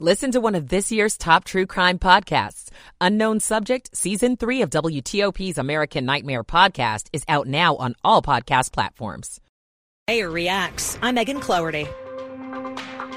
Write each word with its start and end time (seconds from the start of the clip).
Listen 0.00 0.32
to 0.32 0.40
one 0.40 0.56
of 0.56 0.68
this 0.70 0.90
year's 0.90 1.16
top 1.16 1.44
true 1.44 1.66
crime 1.66 2.00
podcasts. 2.00 2.68
Unknown 3.00 3.38
Subject, 3.38 3.96
Season 3.96 4.36
3 4.36 4.62
of 4.62 4.70
WTOP's 4.70 5.56
American 5.56 6.04
Nightmare 6.04 6.42
podcast 6.42 7.06
is 7.12 7.22
out 7.28 7.46
now 7.46 7.76
on 7.76 7.94
all 8.02 8.20
podcast 8.20 8.72
platforms. 8.72 9.40
Mayor 10.08 10.30
reacts. 10.30 10.98
I'm 11.00 11.14
Megan 11.14 11.38
Cloherty. 11.38 11.86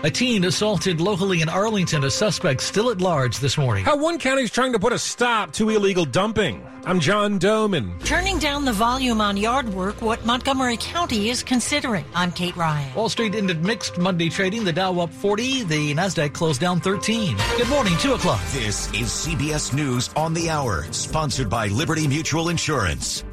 A 0.04 0.12
teen 0.12 0.46
assaulted 0.46 1.02
locally 1.02 1.41
in 1.41 1.49
Arlington, 1.49 2.04
a 2.04 2.12
suspect 2.12 2.62
still 2.62 2.91
at 2.91 3.02
large 3.02 3.39
this 3.39 3.57
morning. 3.57 3.84
How 3.84 3.98
one 3.98 4.20
county 4.20 4.43
is 4.43 4.52
trying 4.52 4.73
to 4.73 4.80
put 4.80 4.93
a 4.93 5.00
stop 5.00 5.52
to 5.54 5.71
illegal 5.71 6.05
dumping. 6.05 6.63
I'm 6.86 7.00
John 7.00 7.39
Domen. 7.39 7.99
Turning 8.05 8.38
down 8.38 8.63
the 8.63 8.73
volume 8.73 9.20
on 9.20 9.38
yard 9.38 9.68
work, 9.70 9.99
what 9.99 10.23
Montgomery 10.23 10.77
County 10.77 11.30
is 11.30 11.41
considering. 11.41 12.05
I'm 12.13 12.31
Kate 12.31 12.55
Ryan. 12.55 12.94
Wall 12.94 13.09
Street 13.09 13.34
ended 13.34 13.66
mixed 13.66 13.98
Monday 13.98 14.30
trading. 14.30 14.63
The 14.63 14.71
Dow 14.71 14.99
up 14.99 15.12
40, 15.12 15.63
the 15.63 15.95
Nasdaq 15.95 16.32
closed 16.32 16.61
down 16.61 16.79
13. 16.79 17.36
Good 17.57 17.70
morning, 17.70 17.98
2 17.98 18.14
o'clock. 18.14 18.41
This 18.52 18.93
is 18.93 19.07
CBS 19.07 19.73
News 19.73 20.12
on 20.16 20.35
the 20.35 20.48
Hour, 20.52 20.85
sponsored 20.91 21.49
by 21.49 21.68
Liberty 21.70 22.07
Mutual 22.07 22.49
Insurance. 22.49 23.23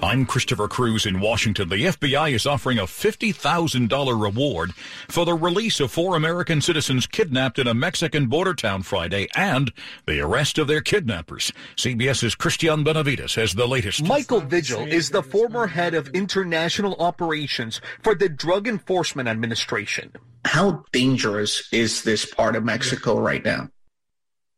I'm 0.00 0.26
Christopher 0.26 0.68
Cruz 0.68 1.06
in 1.06 1.18
Washington. 1.18 1.68
The 1.68 1.86
FBI 1.86 2.32
is 2.32 2.46
offering 2.46 2.78
a 2.78 2.84
$50,000 2.84 4.22
reward 4.22 4.72
for 5.08 5.24
the 5.26 5.34
release 5.34 5.80
of 5.80 5.90
four 5.90 6.14
American 6.14 6.60
citizens 6.60 7.08
kidnapped 7.08 7.58
in 7.58 7.66
a 7.66 7.74
Mexican 7.74 8.26
border 8.26 8.54
town 8.54 8.82
Friday 8.82 9.26
and 9.34 9.72
the 10.06 10.20
arrest 10.20 10.56
of 10.56 10.68
their 10.68 10.80
kidnappers. 10.80 11.52
CBS's 11.76 12.36
Christian 12.36 12.84
Benavides 12.84 13.34
has 13.34 13.54
the 13.54 13.66
latest. 13.66 14.04
Michael 14.04 14.40
Vigil 14.40 14.86
is 14.86 15.10
the 15.10 15.22
former 15.22 15.66
head 15.66 15.94
of 15.94 16.08
international 16.10 16.94
operations 17.00 17.80
for 18.00 18.14
the 18.14 18.28
Drug 18.28 18.68
Enforcement 18.68 19.28
Administration. 19.28 20.12
How 20.44 20.84
dangerous 20.92 21.68
is 21.72 22.04
this 22.04 22.24
part 22.24 22.54
of 22.54 22.64
Mexico 22.64 23.18
right 23.18 23.44
now? 23.44 23.68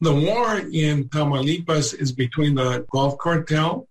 The 0.02 0.14
war 0.14 0.58
in 0.58 1.08
Tamaulipas 1.08 1.98
is 1.98 2.12
between 2.12 2.56
the 2.56 2.86
Gulf 2.90 3.16
Cartel 3.18 3.86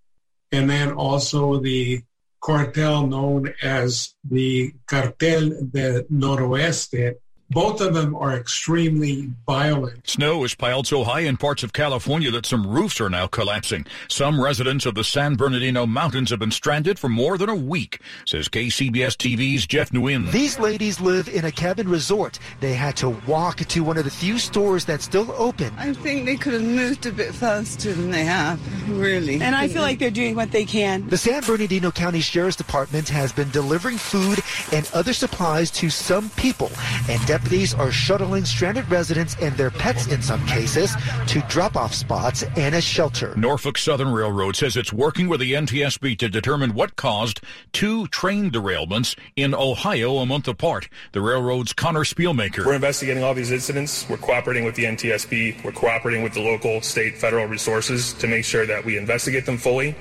and 0.52 0.70
then 0.70 0.92
also 0.92 1.60
the 1.60 2.02
cartel 2.42 3.06
known 3.06 3.54
as 3.62 4.16
the 4.24 4.74
Cartel 4.86 5.50
del 5.70 6.04
Noreste. 6.12 7.16
Both 7.52 7.82
of 7.82 7.96
them 7.96 8.16
are 8.16 8.36
extremely 8.36 9.32
violent. 9.48 10.08
Snow 10.08 10.44
has 10.44 10.54
piled 10.54 10.86
so 10.86 11.04
high 11.04 11.22
in 11.22 11.36
parts 11.36 11.64
of 11.64 11.74
California 11.74 12.30
that 12.30 12.46
some 12.46 12.68
roofs 12.68 13.02
are 13.02 13.10
now 13.10 13.26
collapsing. 13.26 13.88
Some 14.08 14.40
residents 14.40 14.86
of 14.86 14.94
the 14.94 15.04
San 15.04 15.36
Bernardino 15.36 15.88
Mountains 15.88 16.30
have 16.30 16.38
been 16.38 16.52
stranded 16.52 17.00
for 17.00 17.10
more 17.10 17.40
than 17.40 17.50
a 17.50 17.56
week, 17.56 18.02
says 18.26 18.50
KCBS 18.50 19.18
TV's 19.18 19.66
Jeff 19.66 19.90
Nguyen. 19.90 20.32
These 20.32 20.60
ladies 20.60 21.00
live 21.02 21.28
in 21.28 21.46
a 21.46 21.52
cabin 21.52 21.90
resort. 21.90 22.38
They 22.60 22.76
had 22.76 22.96
to 22.98 23.10
walk 23.28 23.58
to 23.58 23.84
one 23.84 23.98
of 23.98 24.04
the 24.04 24.12
few 24.12 24.38
stores 24.38 24.86
that's 24.86 25.06
still 25.06 25.34
open. 25.36 25.74
I 25.76 25.94
think 25.94 26.26
they 26.26 26.36
could 26.36 26.54
have 26.54 26.62
moved 26.62 27.08
a 27.08 27.12
bit 27.12 27.34
faster 27.34 27.94
than 27.94 28.12
they 28.12 28.26
have, 28.26 28.60
really. 28.90 29.42
And 29.42 29.56
I 29.56 29.68
feel 29.68 29.82
like 29.82 29.98
they're 29.98 30.12
doing 30.12 30.36
what 30.36 30.52
they 30.52 30.66
can. 30.66 31.08
The 31.10 31.18
San 31.18 31.42
Bernardino 31.42 31.90
County 31.90 32.22
Sheriff's 32.22 32.58
Department 32.58 33.10
has 33.10 33.34
been 33.34 33.50
delivering 33.50 33.98
food 33.98 34.40
and 34.72 34.88
other 34.94 35.14
supplies 35.14 35.72
to 35.72 35.90
some 35.90 36.30
people, 36.32 36.72
and 37.10 37.20
deputies 37.40 37.74
are 37.74 37.90
shuttling 37.90 38.44
stranded 38.44 38.88
residents 38.90 39.38
and 39.42 39.56
their 39.56 39.72
pets 39.72 40.08
in 40.08 40.22
some 40.22 40.46
cases 40.46 40.94
to 41.26 41.40
drop-off 41.48 41.94
spots 41.94 42.44
and 42.58 42.76
a 42.76 42.82
shelter. 42.82 43.34
Norfolk 43.38 43.78
Southern 43.78 44.12
Railroad 44.12 44.58
says 44.58 44.76
it's 44.76 44.92
working 44.92 45.30
with 45.30 45.40
the 45.40 45.54
NTSB 45.54 46.18
to 46.20 46.28
determine 46.28 46.74
what 46.74 46.98
caused 46.98 47.40
two 47.72 48.08
train 48.08 48.52
derailments 48.52 49.18
in 49.38 49.56
Ohio 49.56 50.18
a 50.18 50.26
month 50.26 50.50
apart. 50.50 50.90
The 51.14 51.22
railroad's 51.22 51.72
Connor 51.72 52.04
Spielmaker. 52.04 52.66
We're 52.66 52.76
investigating 52.76 53.24
all 53.24 53.34
these 53.34 53.52
incidents. 53.52 54.08
We're 54.10 54.18
cooperating 54.18 54.66
with 54.66 54.76
the 54.76 54.84
NTSB. 54.84 55.64
We're 55.64 55.72
cooperating 55.72 56.24
with 56.24 56.34
the 56.34 56.42
local, 56.42 56.82
state, 56.82 57.18
federal 57.18 57.46
resources 57.46 58.14
to 58.16 58.28
make 58.28 58.44
sure 58.44 58.66
that 58.66 58.84
we 58.84 58.98
investigate 58.98 59.46
them 59.46 59.58
fully, 59.58 59.96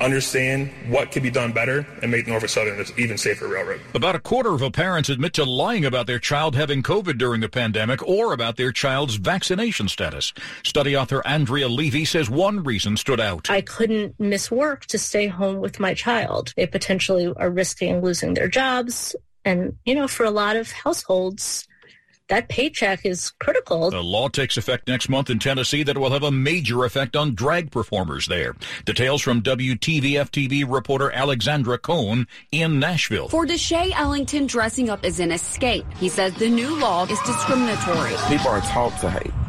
understand 0.00 0.70
what 0.88 1.10
could 1.10 1.24
be 1.24 1.30
done 1.30 1.50
better, 1.50 1.84
and 2.02 2.10
make 2.10 2.28
Norfolk 2.28 2.50
Southern 2.50 2.78
an 2.78 2.86
even 2.96 3.18
safer 3.18 3.48
railroad. 3.48 3.80
About 3.94 4.14
a 4.14 4.20
quarter 4.20 4.54
of 4.54 4.72
parents 4.72 5.08
admit 5.08 5.32
to 5.34 5.44
lying 5.44 5.84
about 5.84 6.06
their 6.06 6.20
child 6.20 6.54
having 6.54 6.83
COVID 6.84 7.18
during 7.18 7.40
the 7.40 7.48
pandemic 7.48 8.06
or 8.06 8.32
about 8.32 8.56
their 8.56 8.70
child's 8.70 9.16
vaccination 9.16 9.88
status. 9.88 10.32
Study 10.62 10.96
author 10.96 11.26
Andrea 11.26 11.68
Levy 11.68 12.04
says 12.04 12.30
one 12.30 12.62
reason 12.62 12.96
stood 12.96 13.20
out. 13.20 13.50
I 13.50 13.60
couldn't 13.60 14.18
miss 14.20 14.50
work 14.50 14.86
to 14.86 14.98
stay 14.98 15.26
home 15.26 15.56
with 15.56 15.80
my 15.80 15.94
child. 15.94 16.52
They 16.56 16.66
potentially 16.66 17.32
are 17.36 17.50
risking 17.50 18.02
losing 18.02 18.34
their 18.34 18.48
jobs. 18.48 19.16
And, 19.44 19.76
you 19.84 19.94
know, 19.94 20.08
for 20.08 20.24
a 20.24 20.30
lot 20.30 20.56
of 20.56 20.70
households, 20.70 21.66
that 22.28 22.48
paycheck 22.48 23.04
is 23.04 23.30
critical. 23.38 23.90
The 23.90 24.02
law 24.02 24.28
takes 24.28 24.56
effect 24.56 24.88
next 24.88 25.08
month 25.08 25.30
in 25.30 25.38
Tennessee 25.38 25.82
that 25.82 25.98
will 25.98 26.10
have 26.10 26.22
a 26.22 26.30
major 26.30 26.84
effect 26.84 27.16
on 27.16 27.34
drag 27.34 27.70
performers 27.70 28.26
there. 28.26 28.54
Details 28.84 29.22
from 29.22 29.42
WTVF 29.42 30.30
TV 30.30 30.64
reporter 30.66 31.10
Alexandra 31.10 31.78
Cohn 31.78 32.26
in 32.50 32.80
Nashville. 32.80 33.28
For 33.28 33.46
Deshae 33.46 33.92
Ellington, 33.92 34.46
dressing 34.46 34.88
up 34.88 35.04
is 35.04 35.20
an 35.20 35.32
escape. 35.32 35.84
He 35.96 36.08
says 36.08 36.34
the 36.34 36.48
new 36.48 36.78
law 36.78 37.04
is 37.04 37.20
discriminatory. 37.20 38.14
People 38.28 38.48
are 38.48 38.60
taught 38.62 38.98
to 39.00 39.10
hate. 39.10 39.43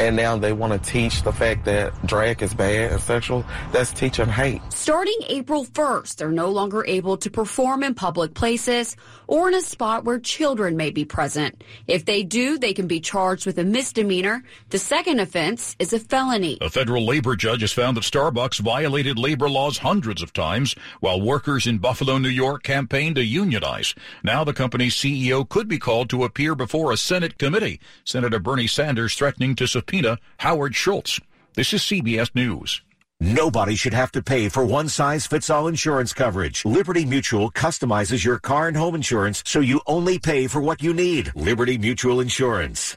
And 0.00 0.16
now 0.16 0.38
they 0.38 0.54
want 0.54 0.72
to 0.72 0.90
teach 0.90 1.24
the 1.24 1.30
fact 1.30 1.66
that 1.66 1.92
drag 2.06 2.42
is 2.42 2.54
bad 2.54 2.92
and 2.92 3.00
sexual. 3.02 3.44
That's 3.70 3.92
teaching 3.92 4.30
hate. 4.30 4.62
Starting 4.72 5.18
April 5.28 5.66
1st, 5.66 6.16
they're 6.16 6.30
no 6.30 6.48
longer 6.48 6.82
able 6.86 7.18
to 7.18 7.30
perform 7.30 7.82
in 7.82 7.92
public 7.92 8.32
places 8.32 8.96
or 9.26 9.48
in 9.48 9.54
a 9.54 9.60
spot 9.60 10.06
where 10.06 10.18
children 10.18 10.78
may 10.78 10.90
be 10.90 11.04
present. 11.04 11.62
If 11.86 12.06
they 12.06 12.22
do, 12.22 12.56
they 12.56 12.72
can 12.72 12.86
be 12.86 13.00
charged 13.00 13.44
with 13.44 13.58
a 13.58 13.64
misdemeanor. 13.64 14.42
The 14.70 14.78
second 14.78 15.20
offense 15.20 15.76
is 15.78 15.92
a 15.92 15.98
felony. 15.98 16.56
A 16.62 16.70
federal 16.70 17.04
labor 17.04 17.36
judge 17.36 17.60
has 17.60 17.72
found 17.72 17.98
that 17.98 18.04
Starbucks 18.04 18.60
violated 18.60 19.18
labor 19.18 19.50
laws 19.50 19.76
hundreds 19.76 20.22
of 20.22 20.32
times 20.32 20.74
while 21.00 21.20
workers 21.20 21.66
in 21.66 21.76
Buffalo, 21.76 22.16
New 22.16 22.30
York 22.30 22.62
campaigned 22.62 23.16
to 23.16 23.22
unionize. 23.22 23.94
Now 24.24 24.44
the 24.44 24.54
company's 24.54 24.94
CEO 24.94 25.46
could 25.46 25.68
be 25.68 25.78
called 25.78 26.08
to 26.08 26.24
appear 26.24 26.54
before 26.54 26.90
a 26.90 26.96
Senate 26.96 27.36
committee. 27.36 27.80
Senator 28.02 28.38
Bernie 28.38 28.66
Sanders 28.66 29.14
threatening 29.14 29.54
to 29.56 29.68
subpoena 29.90 30.18
Howard 30.38 30.76
Schultz. 30.76 31.18
This 31.54 31.72
is 31.72 31.82
CBS 31.82 32.32
News. 32.34 32.80
Nobody 33.18 33.74
should 33.74 33.92
have 33.92 34.12
to 34.12 34.22
pay 34.22 34.48
for 34.48 34.64
one 34.64 34.88
size 34.88 35.26
fits 35.26 35.50
all 35.50 35.66
insurance 35.66 36.12
coverage. 36.12 36.64
Liberty 36.64 37.04
Mutual 37.04 37.50
customizes 37.50 38.24
your 38.24 38.38
car 38.38 38.68
and 38.68 38.76
home 38.76 38.94
insurance 38.94 39.42
so 39.44 39.58
you 39.58 39.80
only 39.86 40.18
pay 40.18 40.46
for 40.46 40.60
what 40.60 40.80
you 40.80 40.94
need. 40.94 41.32
Liberty 41.34 41.76
Mutual 41.76 42.20
Insurance. 42.20 42.96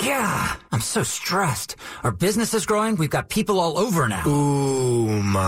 Yeah, 0.00 0.56
I'm 0.70 0.80
so 0.80 1.02
stressed. 1.02 1.76
Our 2.02 2.12
business 2.12 2.54
is 2.54 2.64
growing. 2.64 2.96
We've 2.96 3.10
got 3.10 3.28
people 3.28 3.60
all 3.60 3.76
over 3.76 4.08
now. 4.08 4.22
Ooma. 4.22 5.40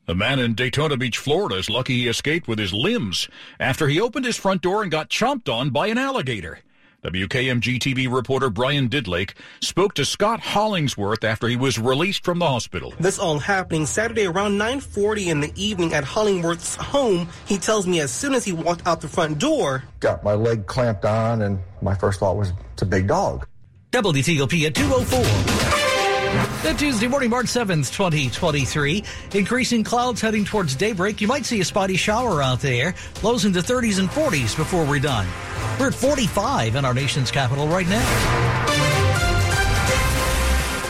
A 0.07 0.15
man 0.15 0.39
in 0.39 0.55
Daytona 0.55 0.97
Beach, 0.97 1.19
Florida 1.19 1.57
is 1.57 1.69
lucky 1.69 1.93
he 1.93 2.07
escaped 2.07 2.47
with 2.47 2.57
his 2.57 2.73
limbs 2.73 3.29
after 3.59 3.87
he 3.87 4.01
opened 4.01 4.25
his 4.25 4.35
front 4.35 4.63
door 4.63 4.81
and 4.81 4.91
got 4.91 5.11
chomped 5.11 5.47
on 5.47 5.69
by 5.69 5.85
an 5.87 5.99
alligator. 5.99 6.57
WKMG 7.03 7.79
TV 7.79 8.13
reporter 8.13 8.51
Brian 8.51 8.87
Didlake 8.87 9.31
spoke 9.59 9.95
to 9.95 10.05
Scott 10.05 10.39
Hollingsworth 10.39 11.23
after 11.23 11.47
he 11.47 11.55
was 11.55 11.79
released 11.79 12.23
from 12.23 12.37
the 12.37 12.45
hospital. 12.45 12.93
This 12.99 13.17
all 13.17 13.39
happening 13.39 13.87
Saturday 13.87 14.27
around 14.27 14.59
9:40 14.59 15.29
in 15.29 15.41
the 15.41 15.51
evening 15.55 15.95
at 15.95 16.03
Hollingsworth's 16.03 16.75
home. 16.75 17.27
He 17.47 17.57
tells 17.57 17.87
me 17.87 18.01
as 18.01 18.11
soon 18.11 18.35
as 18.35 18.45
he 18.45 18.51
walked 18.51 18.85
out 18.85 19.01
the 19.01 19.07
front 19.07 19.39
door, 19.39 19.83
got 19.99 20.23
my 20.23 20.35
leg 20.35 20.67
clamped 20.67 21.03
on 21.03 21.41
and 21.41 21.57
my 21.81 21.95
first 21.95 22.19
thought 22.19 22.37
was 22.37 22.53
it's 22.73 22.83
a 22.83 22.85
big 22.85 23.07
dog. 23.07 23.47
WTOP 23.93 24.67
at 24.67 24.75
204. 24.75 25.81
Good 26.61 26.77
Tuesday 26.77 27.07
morning, 27.07 27.31
March 27.31 27.47
7th, 27.47 27.91
2023. 27.91 29.03
Increasing 29.33 29.83
clouds 29.83 30.21
heading 30.21 30.45
towards 30.45 30.75
daybreak. 30.75 31.19
You 31.19 31.27
might 31.27 31.45
see 31.45 31.59
a 31.61 31.65
spotty 31.65 31.97
shower 31.97 32.41
out 32.43 32.61
there. 32.61 32.93
Lows 33.23 33.43
into 33.43 33.59
30s 33.59 33.99
and 33.99 34.07
40s 34.07 34.55
before 34.55 34.85
we're 34.85 34.99
done. 34.99 35.27
We're 35.79 35.87
at 35.87 35.95
45 35.95 36.75
in 36.75 36.85
our 36.85 36.93
nation's 36.93 37.31
capital 37.31 37.67
right 37.67 37.87
now. 37.87 39.11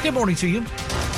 Good 0.04 0.14
morning 0.14 0.36
to 0.38 0.48
you. 0.48 0.66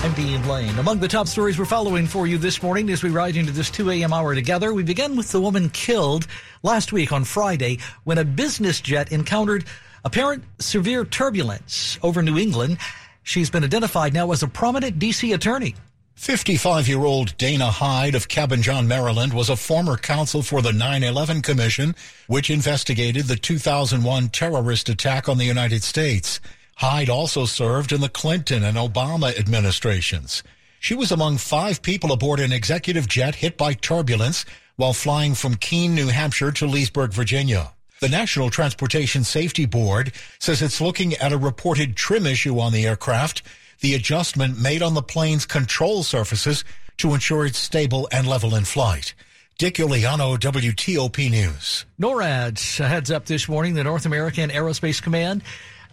I'm 0.03 0.13
Dean 0.13 0.45
Lane. 0.47 0.77
Among 0.77 0.99
the 0.99 1.07
top 1.07 1.27
stories 1.27 1.57
we're 1.57 1.65
following 1.65 2.05
for 2.05 2.27
you 2.27 2.37
this 2.37 2.61
morning 2.61 2.89
as 2.89 3.01
we 3.01 3.09
ride 3.09 3.37
into 3.37 3.51
this 3.51 3.71
2 3.71 3.89
a.m. 3.91 4.11
hour 4.11 4.35
together, 4.35 4.73
we 4.73 4.83
begin 4.83 5.15
with 5.15 5.31
the 5.31 5.39
woman 5.39 5.69
killed 5.69 6.27
last 6.61 6.91
week 6.91 7.11
on 7.11 7.23
Friday 7.23 7.79
when 8.03 8.17
a 8.17 8.25
business 8.25 8.81
jet 8.81 9.11
encountered 9.11 9.65
apparent 10.03 10.43
severe 10.59 11.05
turbulence 11.05 11.97
over 12.03 12.21
New 12.21 12.37
England. 12.37 12.77
She's 13.23 13.49
been 13.49 13.63
identified 13.63 14.13
now 14.13 14.31
as 14.33 14.43
a 14.43 14.47
prominent 14.47 14.99
D.C. 14.99 15.31
attorney. 15.31 15.75
55 16.15 16.87
year 16.87 17.03
old 17.03 17.35
Dana 17.37 17.69
Hyde 17.69 18.15
of 18.15 18.27
Cabin 18.27 18.61
John, 18.61 18.87
Maryland 18.87 19.33
was 19.33 19.49
a 19.49 19.55
former 19.55 19.97
counsel 19.97 20.41
for 20.41 20.61
the 20.61 20.71
9 20.71 21.03
11 21.03 21.41
Commission, 21.41 21.95
which 22.27 22.49
investigated 22.49 23.25
the 23.25 23.35
2001 23.35 24.29
terrorist 24.29 24.89
attack 24.89 25.27
on 25.27 25.37
the 25.37 25.45
United 25.45 25.83
States. 25.83 26.39
Hyde 26.77 27.09
also 27.09 27.45
served 27.45 27.91
in 27.91 28.01
the 28.01 28.09
Clinton 28.09 28.63
and 28.63 28.77
Obama 28.77 29.37
administrations. 29.37 30.43
She 30.79 30.95
was 30.95 31.11
among 31.11 31.37
five 31.37 31.81
people 31.81 32.11
aboard 32.11 32.39
an 32.39 32.51
executive 32.51 33.07
jet 33.07 33.35
hit 33.35 33.57
by 33.57 33.73
turbulence 33.73 34.45
while 34.75 34.93
flying 34.93 35.33
from 35.33 35.55
Keene, 35.55 35.95
New 35.95 36.07
Hampshire 36.07 36.51
to 36.51 36.65
Leesburg, 36.65 37.11
Virginia. 37.11 37.73
The 38.01 38.09
National 38.09 38.49
Transportation 38.49 39.23
Safety 39.23 39.65
Board 39.65 40.11
says 40.39 40.61
it's 40.61 40.81
looking 40.81 41.13
at 41.15 41.31
a 41.31 41.37
reported 41.37 41.95
trim 41.95 42.25
issue 42.25 42.59
on 42.59 42.73
the 42.73 42.85
aircraft, 42.85 43.43
the 43.83 43.93
adjustment 43.93 44.59
made 44.59 44.81
on 44.81 44.95
the 44.95 45.03
plane's 45.03 45.45
control 45.45 46.01
surfaces 46.01 46.65
to 46.97 47.13
ensure 47.13 47.45
it's 47.45 47.59
stable 47.59 48.07
and 48.11 48.27
level 48.27 48.55
in 48.55 48.65
flight. 48.65 49.13
Dick 49.59 49.75
Uliano, 49.75 50.35
WTOP 50.39 51.29
News. 51.29 51.85
NORAD 51.99 52.77
heads 52.79 53.11
up 53.11 53.25
this 53.25 53.47
morning, 53.47 53.75
the 53.75 53.83
North 53.83 54.07
American 54.07 54.49
Aerospace 54.49 54.99
Command 54.99 55.43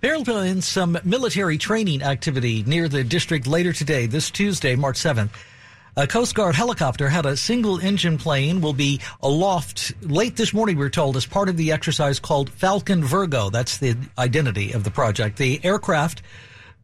They'll 0.00 0.24
plan 0.24 0.62
some 0.62 0.98
military 1.04 1.58
training 1.58 2.02
activity 2.02 2.62
near 2.62 2.88
the 2.88 3.04
district 3.04 3.46
later 3.46 3.74
today, 3.74 4.06
this 4.06 4.30
Tuesday, 4.30 4.74
March 4.74 4.96
7th. 4.96 5.28
A 5.94 6.06
Coast 6.06 6.34
Guard 6.34 6.54
helicopter 6.54 7.10
had 7.10 7.26
a 7.26 7.36
single 7.36 7.78
engine 7.78 8.16
plane 8.16 8.62
will 8.62 8.72
be 8.72 9.00
aloft 9.22 9.92
late 10.00 10.36
this 10.36 10.54
morning, 10.54 10.78
we're 10.78 10.88
told, 10.88 11.18
as 11.18 11.26
part 11.26 11.50
of 11.50 11.58
the 11.58 11.72
exercise 11.72 12.18
called 12.18 12.48
Falcon 12.48 13.04
Virgo. 13.04 13.50
That's 13.50 13.76
the 13.76 13.94
identity 14.16 14.72
of 14.72 14.84
the 14.84 14.90
project. 14.90 15.36
The 15.36 15.62
aircraft 15.62 16.22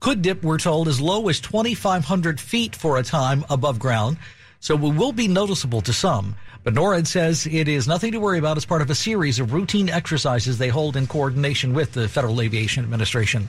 could 0.01 0.23
dip, 0.23 0.43
we're 0.43 0.59
told, 0.59 0.89
as 0.89 1.01
low 1.01 1.29
as 1.29 1.41
2,500 1.41 2.41
feet 2.41 2.77
for 2.77 2.99
a 2.99 3.03
time 3.03 3.45
above 3.51 3.79
ground. 3.79 4.19
So 4.61 4.75
it 4.75 4.81
will 4.95 5.13
be 5.13 5.29
noticeable 5.29 5.81
to 5.83 5.93
some. 5.93 6.35
But 6.65 6.75
NORAD 6.75 7.07
says 7.07 7.47
it 7.47 7.69
is 7.69 7.87
nothing 7.87 8.13
to 8.13 8.19
worry 8.19 8.39
about 8.39 8.57
as 8.57 8.65
part 8.65 8.83
of 8.83 8.91
a 8.91 8.95
series 8.95 9.39
of 9.39 9.53
routine 9.53 9.89
exercises 9.89 10.59
they 10.59 10.69
hold 10.69 10.97
in 10.97 11.07
coordination 11.07 11.75
with 11.75 11.93
the 11.93 12.09
Federal 12.09 12.41
Aviation 12.41 12.83
Administration. 12.83 13.49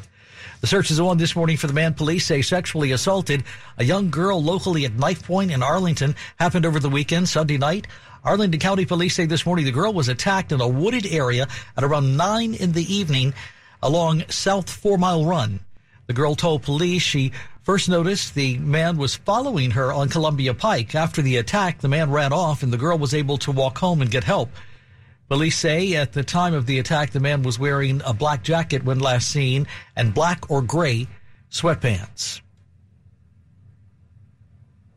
The 0.61 0.67
search 0.67 0.91
is 0.91 0.99
on 0.99 1.17
this 1.17 1.35
morning 1.35 1.57
for 1.57 1.67
the 1.67 1.73
man 1.73 1.93
police 1.93 2.25
say 2.25 2.41
sexually 2.41 2.91
assaulted 2.91 3.43
a 3.77 3.83
young 3.83 4.09
girl 4.09 4.41
locally 4.41 4.85
at 4.85 4.93
Knife 4.93 5.23
Point 5.23 5.51
in 5.51 5.63
Arlington. 5.63 6.15
Happened 6.39 6.65
over 6.65 6.79
the 6.79 6.89
weekend, 6.89 7.29
Sunday 7.29 7.57
night. 7.57 7.87
Arlington 8.23 8.59
County 8.59 8.85
Police 8.85 9.15
say 9.15 9.25
this 9.25 9.45
morning 9.45 9.65
the 9.65 9.71
girl 9.71 9.93
was 9.93 10.09
attacked 10.09 10.51
in 10.51 10.61
a 10.61 10.67
wooded 10.67 11.05
area 11.05 11.47
at 11.75 11.83
around 11.83 12.17
9 12.17 12.53
in 12.53 12.71
the 12.71 12.93
evening 12.93 13.33
along 13.81 14.23
South 14.29 14.69
Four 14.69 14.97
Mile 14.97 15.25
Run. 15.25 15.59
The 16.07 16.13
girl 16.13 16.35
told 16.35 16.63
police 16.63 17.03
she 17.03 17.31
First 17.67 17.89
noticed 17.89 18.33
the 18.33 18.57
man 18.59 18.95
was 18.95 19.15
following 19.15 19.71
her 19.71 19.91
on 19.91 20.07
Columbia 20.07 20.53
Pike. 20.53 20.95
After 20.95 21.21
the 21.21 21.35
attack, 21.35 21.79
the 21.79 21.89
man 21.89 22.11
ran 22.11 22.31
off 22.31 22.63
and 22.63 22.71
the 22.71 22.77
girl 22.77 22.97
was 22.97 23.13
able 23.13 23.37
to 23.39 23.51
walk 23.51 23.77
home 23.77 24.01
and 24.01 24.09
get 24.09 24.23
help. 24.23 24.49
Police 25.27 25.57
say 25.57 25.93
at 25.95 26.13
the 26.13 26.23
time 26.23 26.53
of 26.53 26.65
the 26.65 26.79
attack, 26.79 27.11
the 27.11 27.19
man 27.19 27.43
was 27.43 27.59
wearing 27.59 28.01
a 28.05 28.13
black 28.13 28.41
jacket 28.41 28.85
when 28.85 28.99
last 28.99 29.27
seen 29.27 29.67
and 29.97 30.13
black 30.13 30.49
or 30.49 30.61
gray 30.61 31.09
sweatpants. 31.51 32.39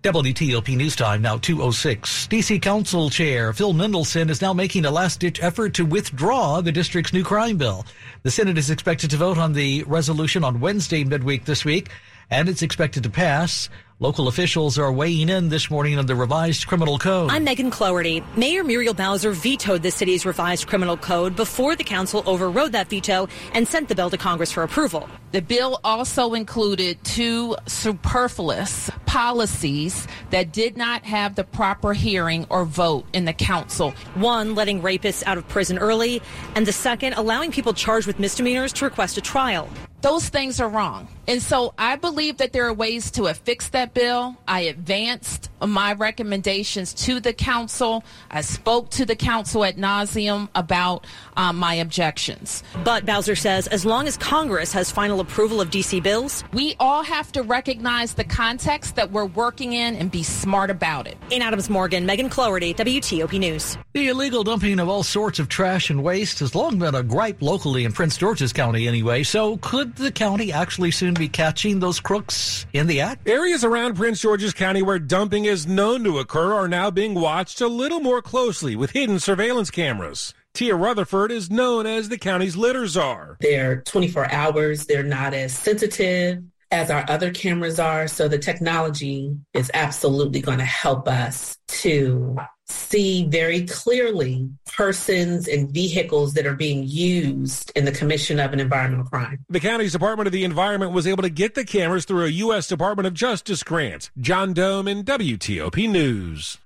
WTOP 0.02 0.79
News 0.79 0.97
Time 0.97 1.20
now 1.20 1.37
206. 1.37 2.26
DC 2.29 2.62
Council 2.62 3.11
Chair 3.11 3.52
Phil 3.52 3.75
Mendelson 3.75 4.31
is 4.31 4.41
now 4.41 4.55
making 4.55 4.87
a 4.87 4.91
last 4.91 5.20
ditch 5.20 5.43
effort 5.43 5.75
to 5.75 5.85
withdraw 5.85 6.62
the 6.62 6.73
district's 6.73 7.12
new 7.12 7.23
crime 7.23 7.58
bill. 7.58 7.85
The 8.23 8.31
Senate 8.31 8.56
is 8.56 8.70
expected 8.70 9.11
to 9.11 9.19
vote 9.19 9.37
on 9.37 9.52
the 9.52 9.82
resolution 9.82 10.43
on 10.43 10.58
Wednesday 10.58 11.05
midweek 11.05 11.44
this 11.44 11.67
week 11.67 11.91
and 12.31 12.49
it's 12.49 12.62
expected 12.62 13.02
to 13.02 13.11
pass. 13.11 13.69
Local 14.02 14.29
officials 14.29 14.79
are 14.79 14.91
weighing 14.91 15.29
in 15.29 15.50
this 15.50 15.70
morning 15.70 15.99
on 15.99 16.06
the 16.06 16.14
revised 16.14 16.67
criminal 16.67 16.99
code. 16.99 17.31
I'm 17.31 17.44
Megan 17.44 17.70
Cloherty. 17.70 18.25
Mayor 18.35 18.64
Muriel 18.64 18.94
Bowser 18.94 19.32
vetoed 19.32 19.82
the 19.82 19.91
city's 19.91 20.25
revised 20.25 20.67
criminal 20.69 20.97
code 20.97 21.37
before 21.37 21.76
the 21.76 21.85
council 21.85 22.23
overrode 22.25 22.73
that 22.73 22.88
veto 22.88 23.29
and 23.52 23.69
sent 23.69 23.91
the 23.91 23.94
bill 23.94 24.08
to 24.08 24.17
Congress 24.17 24.50
for 24.50 24.62
approval. 24.62 25.06
The 25.32 25.43
bill 25.43 25.81
also 25.85 26.32
included 26.32 27.05
two 27.05 27.56
superfluous 27.67 28.91
policies 29.05 30.08
that 30.31 30.50
did 30.50 30.79
not 30.79 31.05
have 31.05 31.35
the 31.35 31.44
proper 31.44 31.93
hearing 31.93 32.46
or 32.49 32.64
vote 32.64 33.05
in 33.12 33.26
the 33.26 33.35
council. 33.35 33.91
One, 34.14 34.55
letting 34.55 34.81
rapists 34.81 35.23
out 35.26 35.37
of 35.37 35.46
prison 35.49 35.79
early, 35.79 36.23
and 36.56 36.67
the 36.67 36.73
second, 36.73 37.12
allowing 37.19 37.53
people 37.53 37.75
charged 37.75 38.06
with 38.06 38.19
misdemeanors 38.19 38.73
to 38.75 38.87
request 38.87 39.19
a 39.19 39.20
trial. 39.20 39.69
Those 40.02 40.29
things 40.29 40.61
are 40.61 40.69
wrong. 40.69 41.08
And 41.29 41.43
so 41.43 41.75
I 41.76 41.97
believe 41.97 42.38
that 42.38 42.52
there 42.52 42.67
are 42.67 42.73
ways 42.73 43.11
to 43.12 43.32
fix 43.35 43.69
that 43.69 43.93
bill. 43.93 44.37
I 44.49 44.61
advanced 44.62 45.50
my 45.61 45.93
recommendations 45.93 46.94
to 46.94 47.20
the 47.20 47.32
council. 47.32 48.02
I 48.31 48.41
spoke 48.41 48.91
to 48.91 49.05
the 49.05 49.14
council 49.14 49.62
at 49.64 49.76
nauseum 49.76 50.49
about 50.55 51.06
um, 51.40 51.56
my 51.56 51.75
objections. 51.75 52.62
But 52.84 53.06
Bowser 53.06 53.34
says 53.34 53.66
as 53.69 53.87
long 53.87 54.06
as 54.06 54.19
Congress 54.19 54.72
has 54.75 54.90
final 54.90 55.20
approval 55.20 55.60
of 55.60 55.70
DC 55.70 56.02
bills, 56.02 56.44
we 56.52 56.76
all 56.78 57.02
have 57.02 57.32
to 57.32 57.42
recognize 57.42 58.12
the 58.12 58.25
context 58.25 58.96
that 58.96 59.10
we're 59.10 59.25
working 59.25 59.72
in 59.72 59.96
and 59.96 60.10
be 60.10 60.22
smart 60.22 60.69
about 60.69 61.06
it. 61.06 61.16
In 61.31 61.40
Adams 61.40 61.70
Morgan, 61.70 62.04
Megan 62.04 62.28
Cloherty, 62.28 62.75
WTOP 62.75 63.38
News. 63.38 63.78
The 63.94 64.08
illegal 64.08 64.44
dumping 64.44 64.78
of 64.78 64.88
all 64.88 65.02
sorts 65.02 65.38
of 65.38 65.48
trash 65.48 65.88
and 65.88 66.02
waste 66.02 66.40
has 66.40 66.54
long 66.54 66.78
been 66.78 66.94
a 66.94 67.02
gripe 67.02 67.40
locally 67.40 67.84
in 67.84 67.93
Prince 67.93 68.19
George's 68.19 68.52
County 68.52 68.86
anyway. 68.86 69.22
So 69.22 69.56
could 69.56 69.96
the 69.96 70.12
county 70.12 70.52
actually 70.52 70.90
soon 70.90 71.14
be 71.14 71.28
catching 71.28 71.81
those 71.81 72.00
crooks 72.00 72.66
in 72.75 72.86
the 72.86 73.00
act? 73.00 73.26
Areas 73.26 73.64
around 73.64 73.96
Prince 73.96 74.20
George's 74.20 74.52
County 74.52 74.82
where 74.82 74.98
dumping 74.98 75.46
is 75.46 75.66
known 75.66 76.04
to 76.04 76.19
occur 76.19 76.52
are 76.52 76.69
now 76.69 76.90
being 76.90 77.14
watched 77.14 77.62
a 77.62 77.66
little 77.66 78.00
more 78.00 78.20
closely 78.20 78.76
with 78.76 78.91
hidden 78.91 79.19
surveillance 79.19 79.70
cameras. 79.70 80.34
Tia 80.54 80.74
Rutherford 80.74 81.30
is 81.30 81.50
known 81.50 81.86
as 81.86 82.08
the 82.08 82.19
county's 82.19 82.56
litter 82.56 82.86
czar. 82.86 83.36
They're 83.40 83.82
24 83.82 84.32
hours. 84.32 84.86
They're 84.86 85.02
not 85.02 85.32
as 85.32 85.56
sensitive 85.56 86.42
as 86.70 86.90
our 86.90 87.04
other 87.08 87.30
cameras 87.32 87.78
are. 87.80 88.08
So 88.08 88.28
the 88.28 88.38
technology 88.38 89.36
is 89.54 89.70
absolutely 89.74 90.40
going 90.40 90.58
to 90.58 90.64
help 90.64 91.08
us 91.08 91.56
to 91.69 92.36
see 92.69 93.26
very 93.26 93.66
clearly 93.66 94.48
persons 94.76 95.48
and 95.48 95.70
vehicles 95.70 96.34
that 96.34 96.46
are 96.46 96.54
being 96.54 96.84
used 96.86 97.72
in 97.74 97.84
the 97.84 97.92
commission 97.92 98.38
of 98.38 98.52
an 98.52 98.60
environmental 98.60 99.06
crime. 99.06 99.44
The 99.48 99.60
county's 99.60 99.92
Department 99.92 100.28
of 100.28 100.32
the 100.32 100.44
Environment 100.44 100.92
was 100.92 101.06
able 101.06 101.22
to 101.22 101.30
get 101.30 101.54
the 101.54 101.64
cameras 101.64 102.04
through 102.04 102.26
a 102.26 102.28
U.S. 102.28 102.69
Department 102.69 103.06
of 103.06 103.14
Justice 103.14 103.62
grant. 103.62 104.10
John 104.19 104.54
Domen 104.54 105.04
WTOP 105.04 105.90
News. 105.90 106.58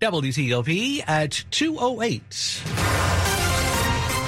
WTOP 0.00 1.04
at 1.06 1.44
208. 1.50 3.03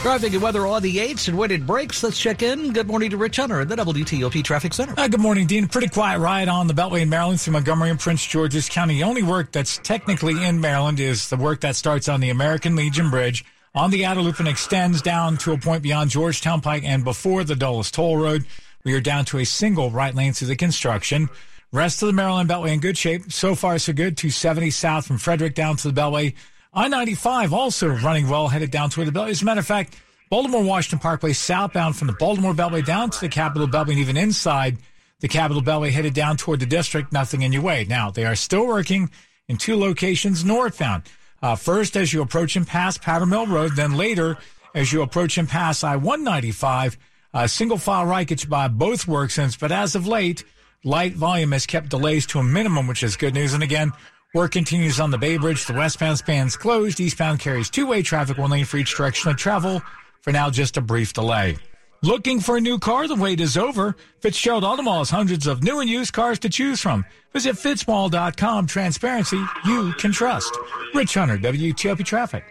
Traffic 0.02 0.34
and 0.34 0.42
weather 0.42 0.66
on 0.66 0.82
the 0.82 0.98
8s 0.98 1.28
and 1.28 1.36
when 1.36 1.50
it 1.50 1.66
breaks, 1.66 2.02
let's 2.02 2.18
check 2.18 2.40
in. 2.42 2.72
Good 2.72 2.86
morning 2.86 3.10
to 3.10 3.16
Rich 3.16 3.36
Hunter 3.36 3.60
at 3.60 3.68
the 3.68 3.74
WTOP 3.76 4.44
Traffic 4.44 4.72
Center. 4.72 4.94
Uh, 4.96 5.08
good 5.08 5.20
morning, 5.20 5.46
Dean. 5.48 5.66
Pretty 5.66 5.88
quiet 5.88 6.20
ride 6.20 6.48
on 6.48 6.68
the 6.68 6.74
Beltway 6.74 7.00
in 7.00 7.08
Maryland 7.08 7.40
through 7.40 7.54
Montgomery 7.54 7.90
and 7.90 7.98
Prince 7.98 8.24
George's 8.24 8.68
County. 8.68 8.94
The 8.94 9.02
only 9.02 9.24
work 9.24 9.50
that's 9.50 9.78
technically 9.78 10.44
in 10.44 10.60
Maryland 10.60 11.00
is 11.00 11.28
the 11.28 11.36
work 11.36 11.60
that 11.62 11.74
starts 11.74 12.08
on 12.08 12.20
the 12.20 12.30
American 12.30 12.76
Legion 12.76 13.10
Bridge 13.10 13.44
on 13.74 13.90
the 13.90 14.04
outer 14.06 14.20
loop 14.22 14.38
and 14.38 14.46
extends 14.48 15.02
down 15.02 15.36
to 15.38 15.52
a 15.52 15.58
point 15.58 15.82
beyond 15.82 16.10
Georgetown 16.10 16.60
Pike 16.60 16.84
and 16.84 17.02
before 17.02 17.42
the 17.42 17.56
Dulles 17.56 17.90
Toll 17.90 18.16
Road. 18.16 18.46
We 18.84 18.94
are 18.94 19.00
down 19.00 19.24
to 19.26 19.38
a 19.38 19.44
single 19.44 19.90
right 19.90 20.14
lane 20.14 20.32
through 20.32 20.48
the 20.48 20.56
construction. 20.56 21.28
Rest 21.72 22.00
of 22.02 22.06
the 22.06 22.12
Maryland 22.12 22.48
Beltway 22.48 22.72
in 22.72 22.80
good 22.80 22.96
shape. 22.96 23.32
So 23.32 23.56
far, 23.56 23.78
so 23.78 23.92
good. 23.92 24.16
270 24.16 24.70
south 24.70 25.06
from 25.06 25.18
Frederick 25.18 25.56
down 25.56 25.76
to 25.76 25.90
the 25.90 26.00
Beltway. 26.00 26.34
I 26.76 26.88
95 26.88 27.54
also 27.54 27.88
running 27.88 28.28
well, 28.28 28.48
headed 28.48 28.70
down 28.70 28.90
toward 28.90 29.08
the 29.08 29.12
Beltway. 29.18 29.30
As 29.30 29.40
a 29.40 29.46
matter 29.46 29.60
of 29.60 29.66
fact, 29.66 29.96
Baltimore 30.28 30.62
Washington 30.62 30.98
Parkway 30.98 31.32
southbound 31.32 31.96
from 31.96 32.06
the 32.06 32.12
Baltimore 32.12 32.52
Beltway 32.52 32.84
down 32.84 33.08
to 33.08 33.18
the 33.18 33.30
Capitol 33.30 33.66
Beltway 33.66 33.92
and 33.92 33.98
even 34.00 34.18
inside 34.18 34.76
the 35.20 35.28
Capitol 35.28 35.62
Beltway 35.62 35.90
headed 35.90 36.12
down 36.12 36.36
toward 36.36 36.60
the 36.60 36.66
district, 36.66 37.14
nothing 37.14 37.40
in 37.40 37.50
your 37.50 37.62
way. 37.62 37.86
Now, 37.88 38.10
they 38.10 38.26
are 38.26 38.34
still 38.34 38.66
working 38.66 39.10
in 39.48 39.56
two 39.56 39.74
locations 39.74 40.44
northbound. 40.44 41.04
Uh, 41.40 41.56
first, 41.56 41.96
as 41.96 42.12
you 42.12 42.20
approach 42.20 42.56
and 42.56 42.66
pass 42.66 42.98
Powder 42.98 43.24
Mill 43.24 43.46
Road, 43.46 43.72
then 43.74 43.96
later, 43.96 44.36
as 44.74 44.92
you 44.92 45.00
approach 45.00 45.38
and 45.38 45.48
pass 45.48 45.82
I 45.82 45.96
195, 45.96 46.98
uh, 47.32 47.46
single 47.46 47.78
file 47.78 48.04
right 48.04 48.26
gets 48.26 48.44
you 48.44 48.50
by 48.50 48.68
both 48.68 49.08
work 49.08 49.36
ends. 49.38 49.56
But 49.56 49.72
as 49.72 49.94
of 49.94 50.06
late, 50.06 50.44
light 50.84 51.14
volume 51.14 51.52
has 51.52 51.64
kept 51.64 51.88
delays 51.88 52.26
to 52.26 52.38
a 52.38 52.44
minimum, 52.44 52.86
which 52.86 53.02
is 53.02 53.16
good 53.16 53.32
news. 53.32 53.54
And 53.54 53.62
again, 53.62 53.92
work 54.36 54.52
continues 54.52 55.00
on 55.00 55.10
the 55.10 55.16
Bay 55.16 55.38
Bridge. 55.38 55.64
The 55.64 55.72
westbound 55.72 56.18
span's 56.18 56.56
closed. 56.56 57.00
Eastbound 57.00 57.40
carries 57.40 57.70
two-way 57.70 58.02
traffic, 58.02 58.36
one 58.36 58.50
lane 58.50 58.66
for 58.66 58.76
each 58.76 58.94
direction 58.94 59.30
of 59.30 59.38
travel. 59.38 59.82
For 60.20 60.30
now, 60.30 60.50
just 60.50 60.76
a 60.76 60.82
brief 60.82 61.14
delay. 61.14 61.56
Looking 62.02 62.40
for 62.40 62.58
a 62.58 62.60
new 62.60 62.78
car? 62.78 63.08
The 63.08 63.14
wait 63.14 63.40
is 63.40 63.56
over. 63.56 63.96
Fitzgerald 64.20 64.62
Auto 64.62 64.82
Mall 64.82 64.98
has 64.98 65.08
hundreds 65.08 65.46
of 65.46 65.62
new 65.62 65.80
and 65.80 65.88
used 65.88 66.12
cars 66.12 66.38
to 66.40 66.50
choose 66.50 66.82
from. 66.82 67.06
Visit 67.32 67.56
fitzmall.com. 67.56 68.66
Transparency 68.66 69.42
you 69.64 69.94
can 69.94 70.12
trust. 70.12 70.54
Rich 70.94 71.14
Hunter, 71.14 71.38
WTOP 71.38 72.04
Traffic. 72.04 72.44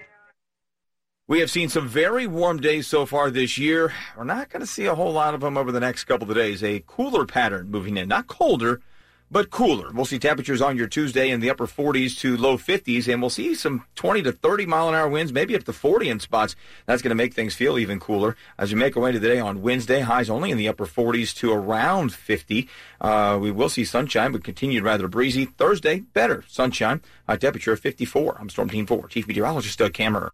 We 1.28 1.40
have 1.40 1.52
seen 1.52 1.70
some 1.70 1.88
very 1.88 2.26
warm 2.26 2.60
days 2.62 2.88
so 2.88 3.06
far 3.06 3.30
this 3.30 3.60
year. 3.60 3.94
We're 4.18 4.24
not 4.24 4.50
going 4.50 4.62
to 4.62 4.68
see 4.68 4.88
a 4.88 4.96
whole 4.96 5.14
lot 5.14 5.36
of 5.36 5.42
them 5.42 5.56
over 5.56 5.72
the 5.72 5.80
next 5.80 6.06
couple 6.06 6.30
of 6.30 6.36
days. 6.36 6.64
A 6.64 6.84
cooler 6.88 7.26
pattern 7.26 7.70
moving 7.70 7.98
in. 7.98 8.08
Not 8.08 8.26
colder, 8.26 8.82
but 9.30 9.50
cooler. 9.50 9.92
We'll 9.92 10.06
see 10.06 10.20
temperatures 10.20 10.62
on 10.62 10.78
your 10.78 10.88
Tuesday 10.88 11.30
in 11.30 11.40
the 11.40 11.50
upper 11.50 11.68
40s 11.68 12.18
to 12.20 12.38
low 12.38 12.58
50s, 12.58 13.12
and 13.12 13.22
we'll 13.22 13.30
see 13.30 13.56
some 13.56 13.86
20 13.96 14.24
to 14.24 14.32
30 14.32 14.66
mile 14.66 14.90
an 14.90 14.96
hour 14.96 15.10
winds, 15.10 15.34
maybe 15.34 15.56
up 15.56 15.64
to 15.64 15.74
40 15.74 16.10
in 16.10 16.20
spots. 16.20 16.56
That's 16.86 17.02
going 17.02 17.10
to 17.10 17.16
make 17.16 17.34
things 17.34 17.56
feel 17.56 17.78
even 17.78 18.00
cooler. 18.00 18.36
As 18.58 18.74
we 18.74 18.80
make 18.80 18.96
our 18.96 19.04
way 19.04 19.12
to 19.12 19.20
the 19.20 19.28
day 19.28 19.40
on 19.40 19.62
Wednesday, 19.62 20.02
highs 20.02 20.30
only 20.30 20.52
in 20.52 20.58
the 20.58 20.68
upper 20.68 20.86
40s 20.86 21.36
to 21.38 21.52
around 21.52 22.14
50. 22.14 22.70
Uh, 23.02 23.38
we 23.42 23.52
will 23.52 23.70
see 23.70 23.86
sunshine, 23.86 24.32
but 24.32 24.44
continued 24.44 24.84
rather 24.84 25.08
breezy. 25.08 25.46
Thursday, 25.46 26.00
better 26.00 26.44
sunshine. 26.48 27.02
High 27.28 27.38
temperature 27.38 27.74
of 27.74 27.80
54. 27.80 28.38
I'm 28.40 28.50
Storm 28.50 28.70
Team 28.70 28.86
4, 28.86 29.08
Chief 29.08 29.28
Meteorologist 29.28 29.80
Doug 29.80 29.94
Kammerer. 29.94 30.30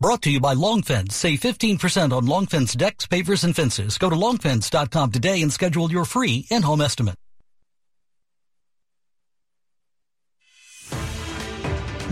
Brought 0.00 0.22
to 0.22 0.30
you 0.30 0.38
by 0.38 0.52
Long 0.52 0.82
Fence. 0.82 1.16
Save 1.16 1.40
15% 1.40 2.12
on 2.12 2.26
Long 2.26 2.46
Fence 2.46 2.74
decks, 2.74 3.08
pavers, 3.08 3.42
and 3.42 3.56
fences. 3.56 3.98
Go 3.98 4.08
to 4.08 4.14
longfence.com 4.14 5.10
today 5.10 5.42
and 5.42 5.52
schedule 5.52 5.90
your 5.90 6.04
free 6.04 6.46
in-home 6.50 6.80
estimate. 6.80 7.16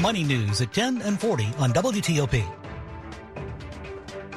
Money 0.00 0.24
News 0.24 0.60
at 0.60 0.72
10 0.74 1.02
and 1.02 1.18
40 1.18 1.44
on 1.58 1.72
WTOP. 1.72 2.44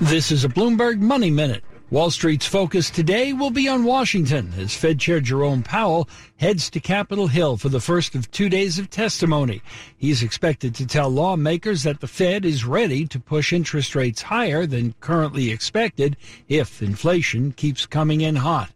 This 0.01 0.31
is 0.31 0.45
a 0.45 0.49
Bloomberg 0.49 0.99
Money 0.99 1.29
Minute. 1.29 1.63
Wall 1.91 2.11
Street's 2.11 2.45
focus 2.45 2.89
today 2.89 3.33
will 3.33 3.49
be 3.49 3.67
on 3.67 3.83
Washington 3.83 4.53
as 4.57 4.75
Fed 4.75 4.99
Chair 4.99 5.19
Jerome 5.19 5.63
Powell 5.63 6.07
heads 6.37 6.69
to 6.69 6.79
Capitol 6.79 7.27
Hill 7.27 7.57
for 7.57 7.67
the 7.67 7.81
first 7.81 8.13
of 8.15 8.29
two 8.31 8.47
days 8.47 8.79
of 8.79 8.89
testimony. 8.89 9.61
He's 9.97 10.23
expected 10.23 10.75
to 10.75 10.87
tell 10.87 11.09
lawmakers 11.09 11.83
that 11.83 11.99
the 11.99 12.07
Fed 12.07 12.45
is 12.45 12.63
ready 12.63 13.07
to 13.07 13.19
push 13.19 13.51
interest 13.51 13.95
rates 13.95 14.21
higher 14.21 14.65
than 14.65 14.93
currently 15.01 15.49
expected 15.49 16.15
if 16.47 16.81
inflation 16.81 17.51
keeps 17.51 17.85
coming 17.85 18.21
in 18.21 18.35
hot. 18.35 18.71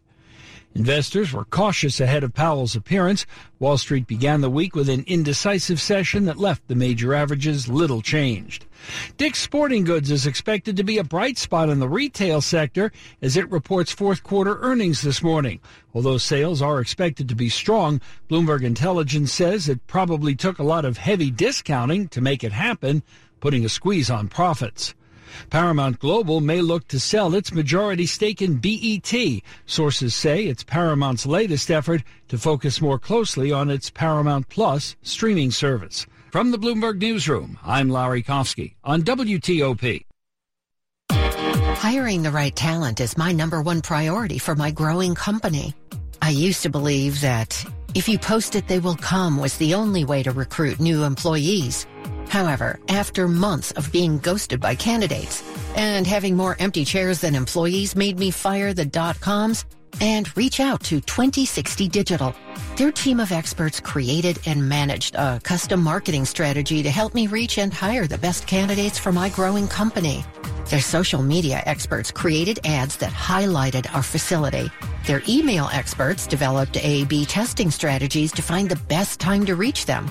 Investors 0.76 1.32
were 1.32 1.44
cautious 1.44 2.00
ahead 2.00 2.24
of 2.24 2.34
Powell's 2.34 2.74
appearance. 2.74 3.26
Wall 3.60 3.78
Street 3.78 4.08
began 4.08 4.40
the 4.40 4.50
week 4.50 4.74
with 4.74 4.88
an 4.88 5.04
indecisive 5.06 5.80
session 5.80 6.24
that 6.24 6.36
left 6.36 6.66
the 6.66 6.74
major 6.74 7.14
averages 7.14 7.68
little 7.68 8.02
changed. 8.02 8.66
Dick's 9.16 9.38
Sporting 9.38 9.84
Goods 9.84 10.10
is 10.10 10.26
expected 10.26 10.76
to 10.76 10.82
be 10.82 10.98
a 10.98 11.04
bright 11.04 11.38
spot 11.38 11.68
in 11.68 11.78
the 11.78 11.88
retail 11.88 12.40
sector 12.40 12.90
as 13.22 13.36
it 13.36 13.48
reports 13.52 13.92
fourth 13.92 14.24
quarter 14.24 14.58
earnings 14.62 15.02
this 15.02 15.22
morning. 15.22 15.60
Although 15.94 16.18
sales 16.18 16.60
are 16.60 16.80
expected 16.80 17.28
to 17.28 17.36
be 17.36 17.48
strong, 17.48 18.00
Bloomberg 18.28 18.64
Intelligence 18.64 19.32
says 19.32 19.68
it 19.68 19.86
probably 19.86 20.34
took 20.34 20.58
a 20.58 20.64
lot 20.64 20.84
of 20.84 20.98
heavy 20.98 21.30
discounting 21.30 22.08
to 22.08 22.20
make 22.20 22.42
it 22.42 22.52
happen, 22.52 23.04
putting 23.38 23.64
a 23.64 23.68
squeeze 23.68 24.10
on 24.10 24.26
profits. 24.26 24.92
Paramount 25.50 25.98
Global 25.98 26.40
may 26.40 26.60
look 26.60 26.88
to 26.88 27.00
sell 27.00 27.34
its 27.34 27.52
majority 27.52 28.06
stake 28.06 28.42
in 28.42 28.56
BET. 28.56 29.12
Sources 29.66 30.14
say 30.14 30.46
it's 30.46 30.62
Paramount's 30.62 31.26
latest 31.26 31.70
effort 31.70 32.02
to 32.28 32.38
focus 32.38 32.80
more 32.80 32.98
closely 32.98 33.52
on 33.52 33.70
its 33.70 33.90
Paramount 33.90 34.48
Plus 34.48 34.96
streaming 35.02 35.50
service. 35.50 36.06
From 36.30 36.50
the 36.50 36.58
Bloomberg 36.58 37.00
Newsroom, 37.00 37.58
I'm 37.62 37.88
Larry 37.88 38.22
Kofsky 38.22 38.74
on 38.82 39.02
WTOP. 39.02 40.04
Hiring 41.10 42.22
the 42.22 42.30
right 42.30 42.54
talent 42.54 43.00
is 43.00 43.16
my 43.16 43.32
number 43.32 43.62
one 43.62 43.82
priority 43.82 44.38
for 44.38 44.54
my 44.54 44.70
growing 44.70 45.14
company. 45.14 45.74
I 46.22 46.30
used 46.30 46.62
to 46.62 46.70
believe 46.70 47.20
that 47.20 47.64
if 47.94 48.08
you 48.08 48.18
post 48.18 48.56
it, 48.56 48.66
they 48.66 48.80
will 48.80 48.96
come 48.96 49.38
was 49.38 49.56
the 49.58 49.74
only 49.74 50.04
way 50.04 50.22
to 50.22 50.32
recruit 50.32 50.80
new 50.80 51.04
employees. 51.04 51.86
However, 52.28 52.80
after 52.88 53.28
months 53.28 53.70
of 53.72 53.92
being 53.92 54.18
ghosted 54.18 54.60
by 54.60 54.74
candidates 54.74 55.42
and 55.76 56.06
having 56.06 56.36
more 56.36 56.56
empty 56.58 56.84
chairs 56.84 57.20
than 57.20 57.34
employees 57.34 57.94
made 57.96 58.18
me 58.18 58.30
fire 58.30 58.74
the 58.74 58.84
dot 58.84 59.20
coms 59.20 59.64
and 60.00 60.36
reach 60.36 60.60
out 60.60 60.82
to 60.84 61.00
2060 61.00 61.88
Digital. 61.88 62.34
Their 62.76 62.90
team 62.90 63.20
of 63.20 63.30
experts 63.30 63.78
created 63.78 64.40
and 64.46 64.68
managed 64.68 65.14
a 65.14 65.40
custom 65.42 65.82
marketing 65.82 66.24
strategy 66.24 66.82
to 66.82 66.90
help 66.90 67.14
me 67.14 67.26
reach 67.26 67.58
and 67.58 67.72
hire 67.72 68.06
the 68.06 68.18
best 68.18 68.46
candidates 68.46 68.98
for 68.98 69.12
my 69.12 69.28
growing 69.28 69.68
company. 69.68 70.24
Their 70.70 70.80
social 70.80 71.22
media 71.22 71.62
experts 71.66 72.10
created 72.10 72.58
ads 72.64 72.96
that 72.96 73.12
highlighted 73.12 73.92
our 73.94 74.02
facility. 74.02 74.70
Their 75.06 75.22
email 75.28 75.68
experts 75.72 76.26
developed 76.26 76.78
A-B 76.78 77.26
testing 77.26 77.70
strategies 77.70 78.32
to 78.32 78.42
find 78.42 78.68
the 78.68 78.76
best 78.76 79.20
time 79.20 79.44
to 79.46 79.54
reach 79.54 79.86
them. 79.86 80.08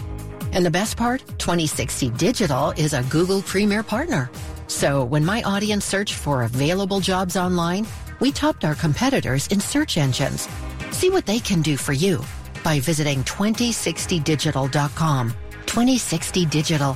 And 0.54 0.66
the 0.66 0.72
best 0.72 0.98
part, 0.98 1.22
2060 1.40 2.10
Digital 2.12 2.72
is 2.72 2.94
a 2.94 3.04
Google 3.04 3.42
Premier 3.42 3.84
Partner. 3.84 4.30
So 4.68 5.04
when 5.04 5.26
my 5.26 5.42
audience 5.44 5.84
searched 5.84 6.14
for 6.14 6.44
available 6.44 7.00
jobs 7.00 7.36
online, 7.36 7.88
we 8.20 8.32
topped 8.32 8.64
our 8.64 8.76
competitors 8.76 9.48
in 9.48 9.60
search 9.60 9.98
engines. 9.98 10.48
See 10.92 11.10
what 11.10 11.26
they 11.26 11.40
can 11.40 11.62
do 11.62 11.76
for 11.76 11.94
you 11.94 12.24
by 12.64 12.80
visiting 12.80 13.24
2060digital.com. 13.24 15.34
2060 15.66 16.46
Digital, 16.46 16.96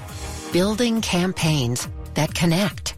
building 0.54 1.02
campaigns 1.02 1.90
that 2.14 2.34
connect. 2.34 2.94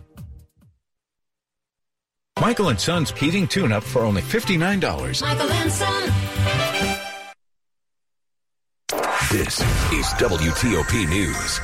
Michael 2.40 2.70
and 2.70 2.80
Son's 2.80 3.12
heating 3.12 3.48
tune-up 3.48 3.84
for 3.84 4.04
only 4.04 4.22
$59. 4.22 5.22
Michael 5.22 5.52
and 5.52 5.72
Son. 5.72 6.29
This 9.32 9.60
is 9.94 10.08
WTOP 10.16 11.08
News. 11.08 11.60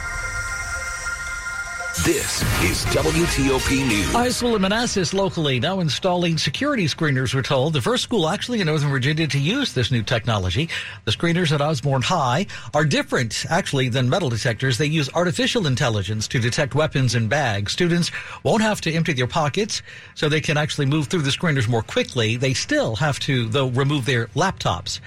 This 2.05 2.43
is 2.61 2.85
WTOP 2.93 3.87
News. 3.87 4.35
School 4.35 4.55
in 4.55 4.61
Manassas 4.61 5.15
locally 5.15 5.59
now 5.59 5.79
installing 5.79 6.37
security 6.37 6.85
screeners, 6.85 7.33
we're 7.33 7.41
told. 7.41 7.73
The 7.73 7.81
first 7.81 8.03
school 8.03 8.29
actually 8.29 8.61
in 8.61 8.67
Northern 8.67 8.91
Virginia 8.91 9.25
to 9.25 9.39
use 9.39 9.73
this 9.73 9.89
new 9.89 10.03
technology. 10.03 10.69
The 11.05 11.11
screeners 11.11 11.51
at 11.51 11.59
Osbourn 11.59 12.03
High 12.03 12.45
are 12.75 12.85
different, 12.85 13.47
actually, 13.49 13.89
than 13.89 14.09
metal 14.09 14.29
detectors. 14.29 14.77
They 14.77 14.85
use 14.85 15.09
artificial 15.15 15.65
intelligence 15.65 16.27
to 16.27 16.39
detect 16.39 16.75
weapons 16.75 17.15
in 17.15 17.29
bags. 17.29 17.71
Students 17.71 18.11
won't 18.43 18.61
have 18.61 18.79
to 18.81 18.93
empty 18.93 19.13
their 19.13 19.25
pockets, 19.25 19.81
so 20.13 20.29
they 20.29 20.39
can 20.39 20.55
actually 20.55 20.85
move 20.85 21.07
through 21.07 21.23
the 21.23 21.31
screeners 21.31 21.67
more 21.67 21.81
quickly. 21.81 22.37
They 22.37 22.53
still 22.53 22.95
have 22.97 23.17
to, 23.21 23.49
though, 23.49 23.69
remove 23.69 24.05
their 24.05 24.27
laptops. 24.35 24.99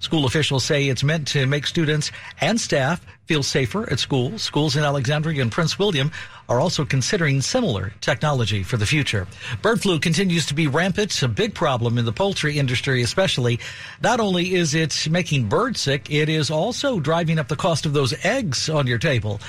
School 0.00 0.26
officials 0.26 0.64
say 0.64 0.88
it's 0.88 1.02
meant 1.02 1.26
to 1.28 1.44
make 1.46 1.66
students 1.66 2.12
and 2.40 2.60
staff 2.60 3.04
feel 3.26 3.42
safer 3.42 3.90
at 3.90 3.98
school. 3.98 4.38
Schools 4.38 4.76
in 4.76 4.84
Alexandria 4.84 5.42
and 5.42 5.50
Prince 5.50 5.76
William 5.76 6.12
are 6.48 6.60
also 6.60 6.84
considering 6.84 7.40
similar 7.40 7.92
technology 8.00 8.62
for 8.62 8.76
the 8.76 8.86
future. 8.86 9.26
Bird 9.60 9.82
flu 9.82 9.98
continues 9.98 10.46
to 10.46 10.54
be 10.54 10.68
rampant, 10.68 11.20
a 11.22 11.28
big 11.28 11.52
problem 11.52 11.98
in 11.98 12.04
the 12.04 12.12
poultry 12.12 12.58
industry, 12.58 13.02
especially. 13.02 13.58
Not 14.00 14.20
only 14.20 14.54
is 14.54 14.72
it 14.72 15.08
making 15.10 15.48
birds 15.48 15.80
sick, 15.80 16.10
it 16.10 16.28
is 16.28 16.48
also 16.48 17.00
driving 17.00 17.38
up 17.38 17.48
the 17.48 17.56
cost 17.56 17.84
of 17.84 17.92
those 17.92 18.14
eggs 18.24 18.70
on 18.70 18.86
your 18.86 18.98
table. 18.98 19.40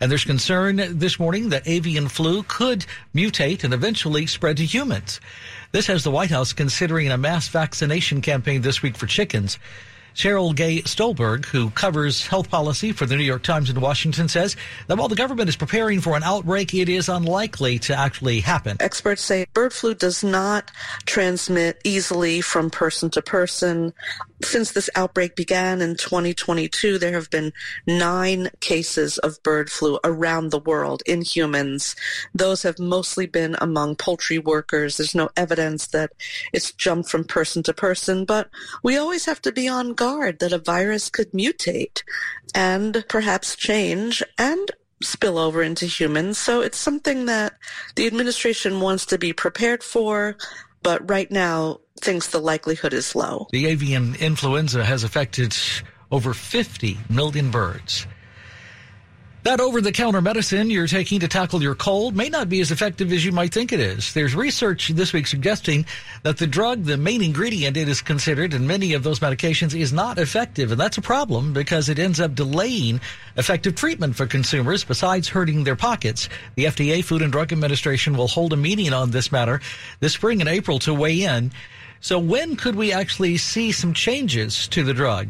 And 0.00 0.10
there's 0.10 0.24
concern 0.24 0.98
this 0.98 1.18
morning 1.18 1.48
that 1.48 1.66
avian 1.66 2.08
flu 2.08 2.42
could 2.44 2.86
mutate 3.14 3.64
and 3.64 3.74
eventually 3.74 4.26
spread 4.26 4.58
to 4.58 4.64
humans. 4.64 5.20
This 5.72 5.88
has 5.88 6.04
the 6.04 6.10
White 6.10 6.30
House 6.30 6.52
considering 6.52 7.10
a 7.10 7.18
mass 7.18 7.48
vaccination 7.48 8.20
campaign 8.22 8.62
this 8.62 8.82
week 8.82 8.96
for 8.96 9.06
chickens. 9.06 9.58
Cheryl 10.16 10.56
Gay 10.56 10.80
Stolberg, 10.80 11.44
who 11.44 11.68
covers 11.70 12.26
health 12.26 12.48
policy 12.48 12.90
for 12.92 13.04
the 13.04 13.16
New 13.16 13.22
York 13.22 13.42
Times 13.42 13.68
in 13.68 13.78
Washington, 13.78 14.28
says 14.28 14.56
that 14.86 14.96
while 14.96 15.08
the 15.08 15.14
government 15.14 15.50
is 15.50 15.56
preparing 15.56 16.00
for 16.00 16.16
an 16.16 16.22
outbreak, 16.22 16.72
it 16.72 16.88
is 16.88 17.10
unlikely 17.10 17.78
to 17.80 17.94
actually 17.94 18.40
happen. 18.40 18.78
Experts 18.80 19.20
say 19.20 19.46
bird 19.52 19.74
flu 19.74 19.94
does 19.94 20.24
not 20.24 20.70
transmit 21.04 21.78
easily 21.84 22.40
from 22.40 22.70
person 22.70 23.10
to 23.10 23.20
person. 23.20 23.92
Since 24.42 24.72
this 24.72 24.90
outbreak 24.94 25.34
began 25.34 25.80
in 25.80 25.96
2022, 25.96 26.98
there 26.98 27.12
have 27.12 27.30
been 27.30 27.52
nine 27.86 28.50
cases 28.60 29.18
of 29.18 29.42
bird 29.42 29.70
flu 29.70 29.98
around 30.04 30.50
the 30.50 30.58
world 30.58 31.02
in 31.06 31.22
humans. 31.22 31.96
Those 32.34 32.62
have 32.62 32.78
mostly 32.78 33.26
been 33.26 33.56
among 33.60 33.96
poultry 33.96 34.38
workers. 34.38 34.96
There's 34.96 35.14
no 35.14 35.30
evidence 35.36 35.86
that 35.88 36.12
it's 36.52 36.72
jumped 36.72 37.10
from 37.10 37.24
person 37.24 37.62
to 37.64 37.72
person, 37.72 38.24
but 38.24 38.50
we 38.82 38.96
always 38.96 39.24
have 39.24 39.40
to 39.42 39.52
be 39.52 39.68
on 39.68 39.94
guard 39.94 40.38
that 40.40 40.52
a 40.52 40.58
virus 40.58 41.08
could 41.08 41.32
mutate 41.32 42.02
and 42.54 43.04
perhaps 43.08 43.56
change 43.56 44.22
and 44.38 44.70
spill 45.02 45.38
over 45.38 45.62
into 45.62 45.86
humans. 45.86 46.38
So 46.38 46.60
it's 46.60 46.78
something 46.78 47.26
that 47.26 47.54
the 47.96 48.06
administration 48.06 48.80
wants 48.80 49.06
to 49.06 49.18
be 49.18 49.32
prepared 49.32 49.82
for 49.82 50.36
but 50.86 51.10
right 51.10 51.32
now 51.32 51.80
thinks 52.00 52.28
the 52.28 52.38
likelihood 52.38 52.92
is 52.92 53.16
low. 53.16 53.48
The 53.50 53.66
avian 53.66 54.14
influenza 54.14 54.84
has 54.84 55.02
affected 55.02 55.52
over 56.12 56.32
50 56.32 56.96
million 57.10 57.50
birds. 57.50 58.06
That 59.46 59.60
over 59.60 59.80
the 59.80 59.92
counter 59.92 60.20
medicine 60.20 60.70
you're 60.70 60.88
taking 60.88 61.20
to 61.20 61.28
tackle 61.28 61.62
your 61.62 61.76
cold 61.76 62.16
may 62.16 62.28
not 62.28 62.48
be 62.48 62.60
as 62.60 62.72
effective 62.72 63.12
as 63.12 63.24
you 63.24 63.30
might 63.30 63.54
think 63.54 63.72
it 63.72 63.78
is. 63.78 64.12
There's 64.12 64.34
research 64.34 64.88
this 64.88 65.12
week 65.12 65.28
suggesting 65.28 65.86
that 66.24 66.38
the 66.38 66.48
drug, 66.48 66.82
the 66.82 66.96
main 66.96 67.22
ingredient 67.22 67.76
it 67.76 67.88
is 67.88 68.02
considered 68.02 68.54
in 68.54 68.66
many 68.66 68.92
of 68.92 69.04
those 69.04 69.20
medications, 69.20 69.72
is 69.72 69.92
not 69.92 70.18
effective. 70.18 70.72
And 70.72 70.80
that's 70.80 70.98
a 70.98 71.00
problem 71.00 71.52
because 71.52 71.88
it 71.88 72.00
ends 72.00 72.18
up 72.18 72.34
delaying 72.34 73.00
effective 73.36 73.76
treatment 73.76 74.16
for 74.16 74.26
consumers 74.26 74.82
besides 74.82 75.28
hurting 75.28 75.62
their 75.62 75.76
pockets. 75.76 76.28
The 76.56 76.64
FDA, 76.64 77.04
Food 77.04 77.22
and 77.22 77.30
Drug 77.30 77.52
Administration, 77.52 78.16
will 78.16 78.26
hold 78.26 78.52
a 78.52 78.56
meeting 78.56 78.92
on 78.92 79.12
this 79.12 79.30
matter 79.30 79.60
this 80.00 80.14
spring 80.14 80.40
in 80.40 80.48
April 80.48 80.80
to 80.80 80.92
weigh 80.92 81.22
in. 81.22 81.52
So 82.00 82.18
when 82.18 82.56
could 82.56 82.74
we 82.74 82.92
actually 82.92 83.36
see 83.36 83.72
some 83.72 83.92
changes 83.92 84.68
to 84.68 84.82
the 84.82 84.94
drug? 84.94 85.28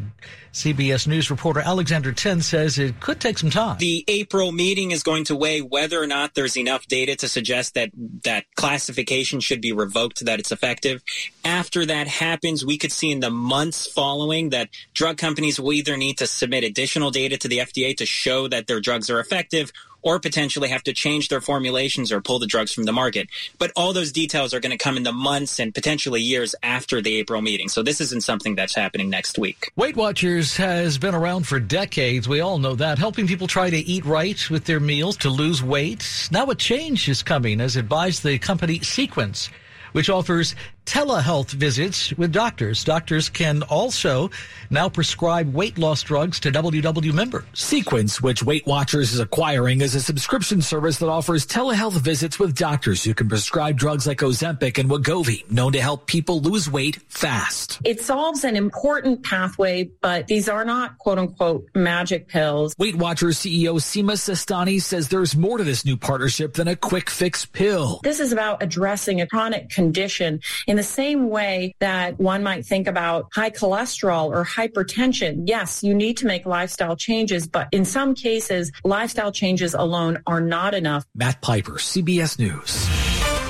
CBS 0.57 1.05
News 1.05 1.29
reporter 1.29 1.59
Alexander 1.59 2.11
Tin 2.11 2.41
says 2.41 2.79
it 2.79 2.99
could 2.99 3.19
take 3.19 3.37
some 3.37 3.51
time. 3.51 3.77
The 3.77 4.03
April 4.07 4.51
meeting 4.51 4.89
is 4.89 5.03
going 5.03 5.25
to 5.25 5.35
weigh 5.35 5.61
whether 5.61 6.01
or 6.01 6.07
not 6.07 6.33
there's 6.33 6.57
enough 6.57 6.87
data 6.87 7.15
to 7.17 7.29
suggest 7.29 7.75
that 7.75 7.91
that 8.23 8.45
classification 8.55 9.39
should 9.39 9.61
be 9.61 9.71
revoked, 9.71 10.25
that 10.25 10.39
it's 10.39 10.51
effective. 10.51 11.03
After 11.45 11.85
that 11.85 12.07
happens, 12.07 12.65
we 12.65 12.79
could 12.79 12.91
see 12.91 13.11
in 13.11 13.19
the 13.19 13.29
months 13.29 13.85
following 13.85 14.49
that 14.49 14.69
drug 14.95 15.17
companies 15.17 15.59
will 15.59 15.73
either 15.73 15.95
need 15.95 16.17
to 16.17 16.27
submit 16.27 16.63
additional 16.63 17.11
data 17.11 17.37
to 17.37 17.47
the 17.47 17.59
FDA 17.59 17.95
to 17.97 18.07
show 18.07 18.47
that 18.47 18.65
their 18.65 18.79
drugs 18.79 19.11
are 19.11 19.19
effective 19.19 19.71
or 20.07 20.19
potentially 20.21 20.69
have 20.69 20.83
to 20.83 20.93
change 20.93 21.27
their 21.27 21.41
formulations 21.41 22.13
or 22.13 22.21
pull 22.21 22.39
the 22.39 22.47
drugs 22.47 22.71
from 22.71 22.85
the 22.85 22.93
market. 22.93 23.27
But 23.59 23.73
all 23.75 23.91
those 23.91 24.13
details 24.13 24.53
are 24.53 24.61
going 24.61 24.71
to 24.71 24.77
come 24.77 24.95
in 24.95 25.03
the 25.03 25.11
months 25.11 25.59
and 25.59 25.75
potentially 25.75 26.21
years 26.21 26.55
after 26.63 27.01
the 27.01 27.17
April 27.17 27.41
meeting. 27.41 27.67
So 27.67 27.83
this 27.83 27.99
isn't 27.99 28.23
something 28.23 28.55
that's 28.55 28.73
happening 28.73 29.09
next 29.09 29.37
week. 29.37 29.69
Weight 29.75 29.97
Watchers 29.97 30.55
has 30.55 30.97
been 30.97 31.13
around 31.13 31.45
for 31.45 31.59
decades. 31.59 32.25
We 32.25 32.39
all 32.39 32.57
know 32.57 32.75
that, 32.75 32.97
helping 32.97 33.27
people 33.27 33.47
try 33.47 33.69
to 33.69 33.77
eat 33.77 34.05
right 34.05 34.49
with 34.49 34.63
their 34.63 34.79
meals 34.79 35.17
to 35.17 35.29
lose 35.29 35.61
weight. 35.61 36.29
Now 36.31 36.45
a 36.45 36.55
change 36.55 37.09
is 37.09 37.21
coming 37.21 37.59
as 37.59 37.75
buys 37.81 38.21
the 38.21 38.39
company 38.39 38.79
Sequence 38.79 39.49
which 39.97 40.09
offers 40.09 40.55
telehealth 40.87 41.51
visits 41.51 42.13
with 42.13 42.31
doctors. 42.31 42.83
Doctors 42.85 43.27
can 43.27 43.61
also 43.63 44.31
now 44.69 44.87
prescribe 44.87 45.53
weight 45.53 45.77
loss 45.77 46.01
drugs 46.01 46.39
to 46.39 46.51
WW 46.51 47.13
members. 47.13 47.43
Sequence, 47.53 48.21
which 48.21 48.41
Weight 48.41 48.65
Watchers 48.65 49.11
is 49.11 49.19
acquiring, 49.19 49.81
is 49.81 49.93
a 49.95 50.01
subscription 50.01 50.61
service 50.61 50.97
that 50.99 51.09
offers 51.09 51.45
telehealth 51.45 51.99
visits 51.99 52.39
with 52.39 52.55
doctors 52.55 53.03
who 53.03 53.13
can 53.13 53.27
prescribe 53.27 53.77
drugs 53.77 54.07
like 54.07 54.19
Ozempic 54.19 54.77
and 54.77 54.89
Wegovy, 54.89 55.49
known 55.51 55.73
to 55.73 55.81
help 55.81 56.07
people 56.07 56.39
lose 56.39 56.71
weight 56.71 57.01
fast. 57.09 57.79
It 57.83 57.99
solves 57.99 58.45
an 58.45 58.55
important 58.55 59.23
pathway, 59.23 59.89
but 60.01 60.27
these 60.27 60.47
are 60.47 60.63
not 60.63 60.97
quote 60.99 61.19
unquote 61.19 61.67
magic 61.75 62.29
pills. 62.29 62.73
Weight 62.77 62.95
Watchers 62.95 63.39
CEO 63.39 63.75
Sima 63.75 64.13
Sistani 64.13 64.81
says 64.81 65.09
there's 65.09 65.35
more 65.35 65.57
to 65.57 65.65
this 65.65 65.83
new 65.83 65.97
partnership 65.97 66.53
than 66.53 66.69
a 66.69 66.77
quick 66.77 67.09
fix 67.09 67.45
pill. 67.45 67.99
This 68.03 68.21
is 68.21 68.31
about 68.31 68.63
addressing 68.63 69.19
a 69.19 69.27
chronic 69.27 69.69
condition 69.69 70.39
in 70.65 70.76
the 70.77 70.83
same 70.83 71.29
way 71.29 71.75
that 71.79 72.19
one 72.19 72.43
might 72.43 72.65
think 72.65 72.87
about 72.87 73.27
high 73.33 73.49
cholesterol 73.49 74.29
or 74.29 74.45
hypertension. 74.45 75.43
Yes, 75.45 75.83
you 75.83 75.93
need 75.93 76.17
to 76.17 76.25
make 76.25 76.45
lifestyle 76.45 76.95
changes, 76.95 77.47
but 77.47 77.67
in 77.71 77.83
some 77.85 78.15
cases, 78.15 78.71
lifestyle 78.83 79.31
changes 79.31 79.73
alone 79.73 80.21
are 80.25 80.41
not 80.41 80.73
enough. 80.73 81.05
Matt 81.15 81.41
Piper, 81.41 81.73
CBS 81.73 82.39
News. 82.39 82.87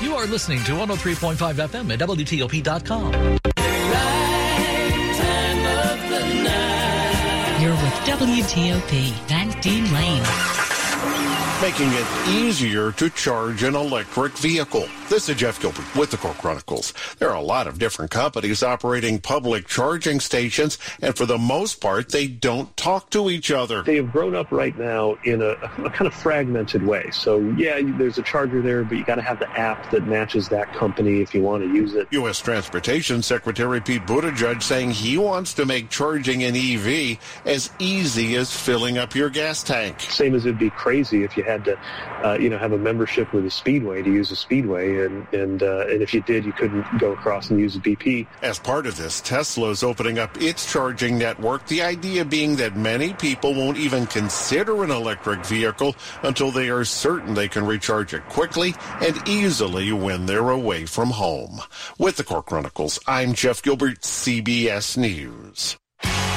You 0.02 0.14
are 0.14 0.26
listening 0.26 0.62
to 0.64 0.72
103.5 0.72 1.36
FM 1.36 1.92
at 1.92 2.00
WTOP.com. 2.00 3.12
You're 7.60 7.72
with 7.72 7.94
WTOP, 8.06 9.12
Van 9.28 9.60
Dean 9.60 9.92
Lane 9.92 10.67
making 11.60 11.88
it 11.90 12.06
easier 12.28 12.92
to 12.92 13.10
charge 13.10 13.64
an 13.64 13.74
electric 13.74 14.32
vehicle. 14.38 14.86
This 15.08 15.28
is 15.28 15.36
Jeff 15.36 15.60
Gilbert 15.60 15.92
with 15.96 16.10
the 16.12 16.16
Car 16.16 16.34
Chronicles. 16.34 16.94
There 17.18 17.30
are 17.30 17.36
a 17.36 17.42
lot 17.42 17.66
of 17.66 17.80
different 17.80 18.12
companies 18.12 18.62
operating 18.62 19.18
public 19.18 19.66
charging 19.66 20.20
stations, 20.20 20.78
and 21.00 21.16
for 21.16 21.26
the 21.26 21.38
most 21.38 21.80
part, 21.80 22.10
they 22.10 22.28
don't 22.28 22.76
talk 22.76 23.10
to 23.10 23.28
each 23.28 23.50
other. 23.50 23.82
They 23.82 23.96
have 23.96 24.12
grown 24.12 24.36
up 24.36 24.52
right 24.52 24.78
now 24.78 25.16
in 25.24 25.42
a, 25.42 25.52
a 25.82 25.90
kind 25.90 26.06
of 26.06 26.14
fragmented 26.14 26.86
way. 26.86 27.10
So, 27.10 27.40
yeah, 27.56 27.80
there's 27.82 28.18
a 28.18 28.22
charger 28.22 28.62
there, 28.62 28.84
but 28.84 28.98
you 28.98 29.04
got 29.04 29.16
to 29.16 29.22
have 29.22 29.40
the 29.40 29.50
app 29.58 29.90
that 29.90 30.06
matches 30.06 30.48
that 30.50 30.72
company 30.74 31.22
if 31.22 31.34
you 31.34 31.42
want 31.42 31.64
to 31.64 31.74
use 31.74 31.94
it. 31.94 32.06
U.S. 32.12 32.40
Transportation 32.40 33.20
Secretary 33.22 33.80
Pete 33.80 34.02
Buttigieg 34.02 34.62
saying 34.62 34.90
he 34.92 35.18
wants 35.18 35.54
to 35.54 35.66
make 35.66 35.90
charging 35.90 36.44
an 36.44 36.54
EV 36.54 37.18
as 37.46 37.70
easy 37.80 38.36
as 38.36 38.54
filling 38.54 38.96
up 38.96 39.14
your 39.14 39.30
gas 39.30 39.64
tank. 39.64 40.02
Same 40.02 40.36
as 40.36 40.46
it'd 40.46 40.58
be 40.58 40.70
crazy 40.70 41.24
if 41.24 41.36
you 41.36 41.47
had 41.48 41.64
to, 41.64 41.78
uh, 42.24 42.34
you 42.38 42.50
know, 42.50 42.58
have 42.58 42.72
a 42.72 42.78
membership 42.78 43.32
with 43.32 43.46
a 43.46 43.50
speedway 43.50 44.02
to 44.02 44.12
use 44.12 44.30
a 44.30 44.36
speedway, 44.36 45.04
and 45.04 45.26
and 45.32 45.62
uh, 45.62 45.86
and 45.88 46.02
if 46.02 46.12
you 46.12 46.20
did, 46.20 46.44
you 46.44 46.52
couldn't 46.52 46.84
go 46.98 47.12
across 47.12 47.50
and 47.50 47.58
use 47.58 47.74
a 47.74 47.80
BP. 47.80 48.26
As 48.42 48.58
part 48.58 48.86
of 48.86 48.96
this, 48.96 49.20
Tesla 49.20 49.70
is 49.70 49.82
opening 49.82 50.18
up 50.18 50.40
its 50.40 50.70
charging 50.70 51.18
network. 51.18 51.66
The 51.66 51.82
idea 51.82 52.24
being 52.24 52.56
that 52.56 52.76
many 52.76 53.14
people 53.14 53.54
won't 53.54 53.78
even 53.78 54.06
consider 54.06 54.84
an 54.84 54.90
electric 54.90 55.44
vehicle 55.44 55.96
until 56.22 56.50
they 56.50 56.68
are 56.68 56.84
certain 56.84 57.34
they 57.34 57.48
can 57.48 57.66
recharge 57.66 58.12
it 58.12 58.28
quickly 58.28 58.74
and 59.00 59.16
easily 59.26 59.90
when 59.92 60.26
they're 60.26 60.50
away 60.50 60.84
from 60.84 61.10
home. 61.10 61.60
With 61.98 62.16
the 62.16 62.24
Car 62.24 62.42
Chronicles, 62.42 62.98
I'm 63.06 63.32
Jeff 63.32 63.62
Gilbert, 63.62 64.02
CBS 64.02 64.96
News. 64.96 65.76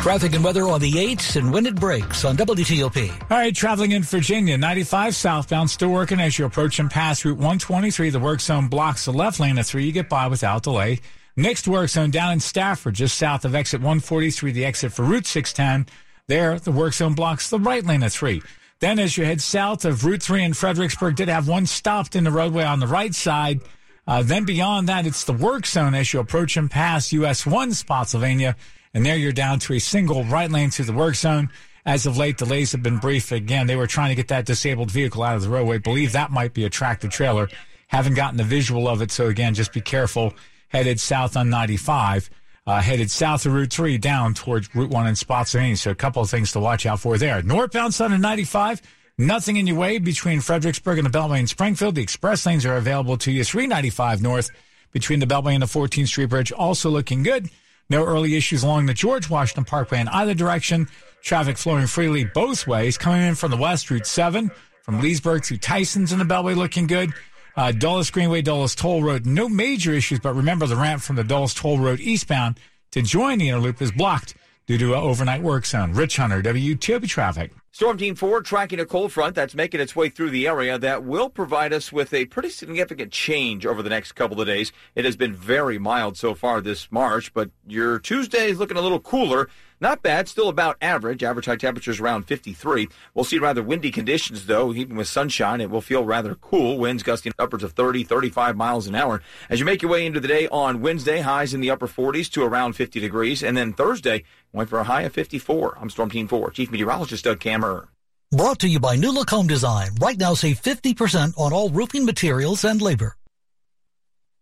Traffic 0.00 0.34
and 0.34 0.42
weather 0.42 0.66
on 0.66 0.80
the 0.80 0.92
8s 0.92 1.36
and 1.36 1.52
when 1.52 1.66
it 1.66 1.74
breaks 1.74 2.24
on 2.24 2.34
WTOP. 2.34 3.10
All 3.30 3.36
right, 3.36 3.54
traveling 3.54 3.90
in 3.90 4.02
Virginia, 4.02 4.56
95 4.56 5.14
southbound, 5.14 5.68
still 5.68 5.90
working 5.90 6.18
as 6.20 6.38
you 6.38 6.46
approach 6.46 6.78
and 6.78 6.90
pass 6.90 7.22
Route 7.22 7.36
123. 7.36 8.08
The 8.08 8.18
work 8.18 8.40
zone 8.40 8.68
blocks 8.68 9.04
the 9.04 9.12
left 9.12 9.38
lane 9.38 9.58
of 9.58 9.66
3. 9.66 9.84
You 9.84 9.92
get 9.92 10.08
by 10.08 10.26
without 10.26 10.62
delay. 10.62 11.00
Next 11.36 11.68
work 11.68 11.90
zone 11.90 12.10
down 12.10 12.32
in 12.32 12.40
Stafford, 12.40 12.94
just 12.94 13.18
south 13.18 13.44
of 13.44 13.54
exit 13.54 13.82
143, 13.82 14.52
the 14.52 14.64
exit 14.64 14.90
for 14.94 15.02
Route 15.02 15.26
610. 15.26 15.92
There, 16.28 16.58
the 16.58 16.72
work 16.72 16.94
zone 16.94 17.12
blocks 17.12 17.50
the 17.50 17.58
right 17.58 17.84
lane 17.84 18.02
of 18.02 18.10
3. 18.10 18.40
Then 18.78 18.98
as 18.98 19.18
you 19.18 19.26
head 19.26 19.42
south 19.42 19.84
of 19.84 20.06
Route 20.06 20.22
3 20.22 20.44
in 20.44 20.54
Fredericksburg, 20.54 21.16
did 21.16 21.28
have 21.28 21.46
one 21.46 21.66
stopped 21.66 22.16
in 22.16 22.24
the 22.24 22.30
roadway 22.30 22.64
on 22.64 22.80
the 22.80 22.86
right 22.86 23.14
side. 23.14 23.60
Uh, 24.06 24.22
then 24.22 24.46
beyond 24.46 24.88
that, 24.88 25.06
it's 25.06 25.24
the 25.24 25.34
work 25.34 25.66
zone 25.66 25.94
as 25.94 26.10
you 26.14 26.20
approach 26.20 26.56
and 26.56 26.70
pass 26.70 27.12
US 27.12 27.44
1 27.44 27.74
Spotsylvania. 27.74 28.56
And 28.94 29.04
there 29.06 29.16
you're 29.16 29.32
down 29.32 29.58
to 29.60 29.74
a 29.74 29.78
single 29.78 30.24
right 30.24 30.50
lane 30.50 30.70
through 30.70 30.86
the 30.86 30.92
work 30.92 31.14
zone. 31.14 31.50
As 31.86 32.06
of 32.06 32.16
late, 32.16 32.36
delays 32.36 32.72
have 32.72 32.82
been 32.82 32.98
brief. 32.98 33.32
Again, 33.32 33.66
they 33.66 33.76
were 33.76 33.86
trying 33.86 34.10
to 34.10 34.14
get 34.14 34.28
that 34.28 34.46
disabled 34.46 34.90
vehicle 34.90 35.22
out 35.22 35.36
of 35.36 35.42
the 35.42 35.48
roadway. 35.48 35.78
Believe 35.78 36.12
that 36.12 36.30
might 36.30 36.52
be 36.52 36.64
a 36.64 36.70
tractor 36.70 37.08
trailer. 37.08 37.48
Haven't 37.88 38.14
gotten 38.14 38.36
the 38.36 38.44
visual 38.44 38.88
of 38.88 39.02
it. 39.02 39.10
So 39.10 39.26
again, 39.28 39.54
just 39.54 39.72
be 39.72 39.80
careful. 39.80 40.34
Headed 40.68 41.00
south 41.00 41.36
on 41.36 41.50
95. 41.50 42.30
Uh, 42.66 42.80
headed 42.80 43.10
south 43.10 43.46
of 43.46 43.52
Route 43.54 43.72
3 43.72 43.98
down 43.98 44.34
towards 44.34 44.72
Route 44.74 44.90
1 44.90 45.06
in 45.06 45.16
Spotsylvania. 45.16 45.76
So 45.76 45.90
a 45.90 45.94
couple 45.94 46.22
of 46.22 46.30
things 46.30 46.52
to 46.52 46.60
watch 46.60 46.84
out 46.86 47.00
for 47.00 47.16
there. 47.18 47.42
Northbound 47.42 47.94
side 47.94 48.12
of 48.12 48.20
95 48.20 48.82
Nothing 49.20 49.58
in 49.58 49.66
your 49.66 49.76
way 49.76 49.98
between 49.98 50.40
Fredericksburg 50.40 50.96
and 50.96 51.06
the 51.06 51.10
Beltway 51.10 51.40
in 51.40 51.46
Springfield. 51.46 51.94
The 51.94 52.00
express 52.00 52.46
lanes 52.46 52.64
are 52.64 52.78
available 52.78 53.18
to 53.18 53.30
you. 53.30 53.44
395 53.44 54.22
north 54.22 54.50
between 54.92 55.20
the 55.20 55.26
Beltway 55.26 55.52
and 55.52 55.62
the 55.62 55.66
14th 55.66 56.06
Street 56.06 56.30
Bridge. 56.30 56.52
Also 56.52 56.88
looking 56.88 57.22
good. 57.22 57.50
No 57.90 58.04
early 58.04 58.36
issues 58.36 58.62
along 58.62 58.86
the 58.86 58.94
George 58.94 59.28
Washington 59.28 59.64
Parkway 59.64 60.00
in 60.00 60.08
either 60.08 60.32
direction. 60.32 60.88
Traffic 61.22 61.58
flowing 61.58 61.86
freely 61.86 62.24
both 62.24 62.66
ways. 62.66 62.96
Coming 62.96 63.22
in 63.22 63.34
from 63.34 63.50
the 63.50 63.56
west, 63.56 63.90
Route 63.90 64.06
7 64.06 64.50
from 64.82 65.00
Leesburg 65.00 65.42
to 65.44 65.58
Tyson's 65.58 66.12
in 66.12 66.18
the 66.18 66.24
Beltway 66.24 66.56
looking 66.56 66.86
good. 66.86 67.12
Uh, 67.56 67.72
Dulles 67.72 68.10
Greenway, 68.10 68.42
Dulles 68.42 68.74
Toll 68.74 69.02
Road, 69.02 69.26
no 69.26 69.48
major 69.48 69.92
issues, 69.92 70.20
but 70.20 70.34
remember 70.34 70.66
the 70.66 70.76
ramp 70.76 71.02
from 71.02 71.16
the 71.16 71.24
Dulles 71.24 71.52
Toll 71.52 71.78
Road 71.78 72.00
eastbound 72.00 72.58
to 72.92 73.02
join 73.02 73.38
the 73.38 73.48
inner 73.48 73.58
loop 73.58 73.82
is 73.82 73.92
blocked 73.92 74.34
due 74.66 74.78
to 74.78 74.94
an 74.94 75.00
overnight 75.00 75.42
work 75.42 75.66
zone. 75.66 75.92
Rich 75.92 76.16
Hunter, 76.16 76.42
WTOP 76.42 77.06
Traffic. 77.08 77.52
Storm 77.72 77.96
Team 77.96 78.16
4 78.16 78.42
tracking 78.42 78.80
a 78.80 78.84
cold 78.84 79.12
front 79.12 79.36
that's 79.36 79.54
making 79.54 79.80
its 79.80 79.94
way 79.94 80.08
through 80.08 80.30
the 80.30 80.48
area 80.48 80.76
that 80.76 81.04
will 81.04 81.30
provide 81.30 81.72
us 81.72 81.92
with 81.92 82.12
a 82.12 82.24
pretty 82.24 82.50
significant 82.50 83.12
change 83.12 83.64
over 83.64 83.80
the 83.80 83.88
next 83.88 84.12
couple 84.12 84.40
of 84.40 84.48
days. 84.48 84.72
It 84.96 85.04
has 85.04 85.14
been 85.14 85.32
very 85.32 85.78
mild 85.78 86.16
so 86.16 86.34
far 86.34 86.60
this 86.60 86.90
March, 86.90 87.32
but 87.32 87.50
your 87.68 88.00
Tuesday 88.00 88.50
is 88.50 88.58
looking 88.58 88.76
a 88.76 88.80
little 88.80 88.98
cooler. 88.98 89.48
Not 89.80 90.02
bad, 90.02 90.28
still 90.28 90.48
about 90.48 90.76
average. 90.82 91.22
Average 91.22 91.46
high 91.46 91.56
temperatures 91.56 92.00
around 92.00 92.24
53. 92.24 92.88
We'll 93.14 93.24
see 93.24 93.38
rather 93.38 93.62
windy 93.62 93.90
conditions 93.90 94.44
though. 94.44 94.74
Even 94.74 94.96
with 94.96 95.08
sunshine, 95.08 95.60
it 95.60 95.70
will 95.70 95.80
feel 95.80 96.04
rather 96.04 96.34
cool. 96.34 96.78
Winds 96.78 97.02
gusting 97.02 97.32
upwards 97.38 97.64
of 97.64 97.72
30, 97.72 98.04
35 98.04 98.56
miles 98.56 98.86
an 98.86 98.94
hour. 98.94 99.22
As 99.48 99.58
you 99.58 99.64
make 99.64 99.80
your 99.80 99.90
way 99.90 100.04
into 100.04 100.20
the 100.20 100.28
day 100.28 100.48
on 100.48 100.82
Wednesday, 100.82 101.20
highs 101.20 101.54
in 101.54 101.60
the 101.60 101.70
upper 101.70 101.88
40s 101.88 102.30
to 102.32 102.42
around 102.42 102.74
50 102.74 103.00
degrees. 103.00 103.42
And 103.42 103.56
then 103.56 103.72
Thursday, 103.72 104.24
going 104.54 104.66
for 104.66 104.78
a 104.78 104.84
high 104.84 105.02
of 105.02 105.14
54. 105.14 105.78
I'm 105.80 105.88
Storm 105.88 106.10
Team 106.10 106.28
4, 106.28 106.50
Chief 106.50 106.70
Meteorologist 106.70 107.24
Doug 107.24 107.40
Kammerer. 107.40 107.88
Brought 108.32 108.60
to 108.60 108.68
you 108.68 108.78
by 108.80 108.96
New 108.96 109.12
Look 109.12 109.30
Home 109.30 109.46
Design. 109.46 109.90
Right 110.00 110.18
now, 110.18 110.34
save 110.34 110.60
50% 110.60 111.38
on 111.38 111.52
all 111.52 111.70
roofing 111.70 112.04
materials 112.04 112.64
and 112.64 112.80
labor. 112.80 113.16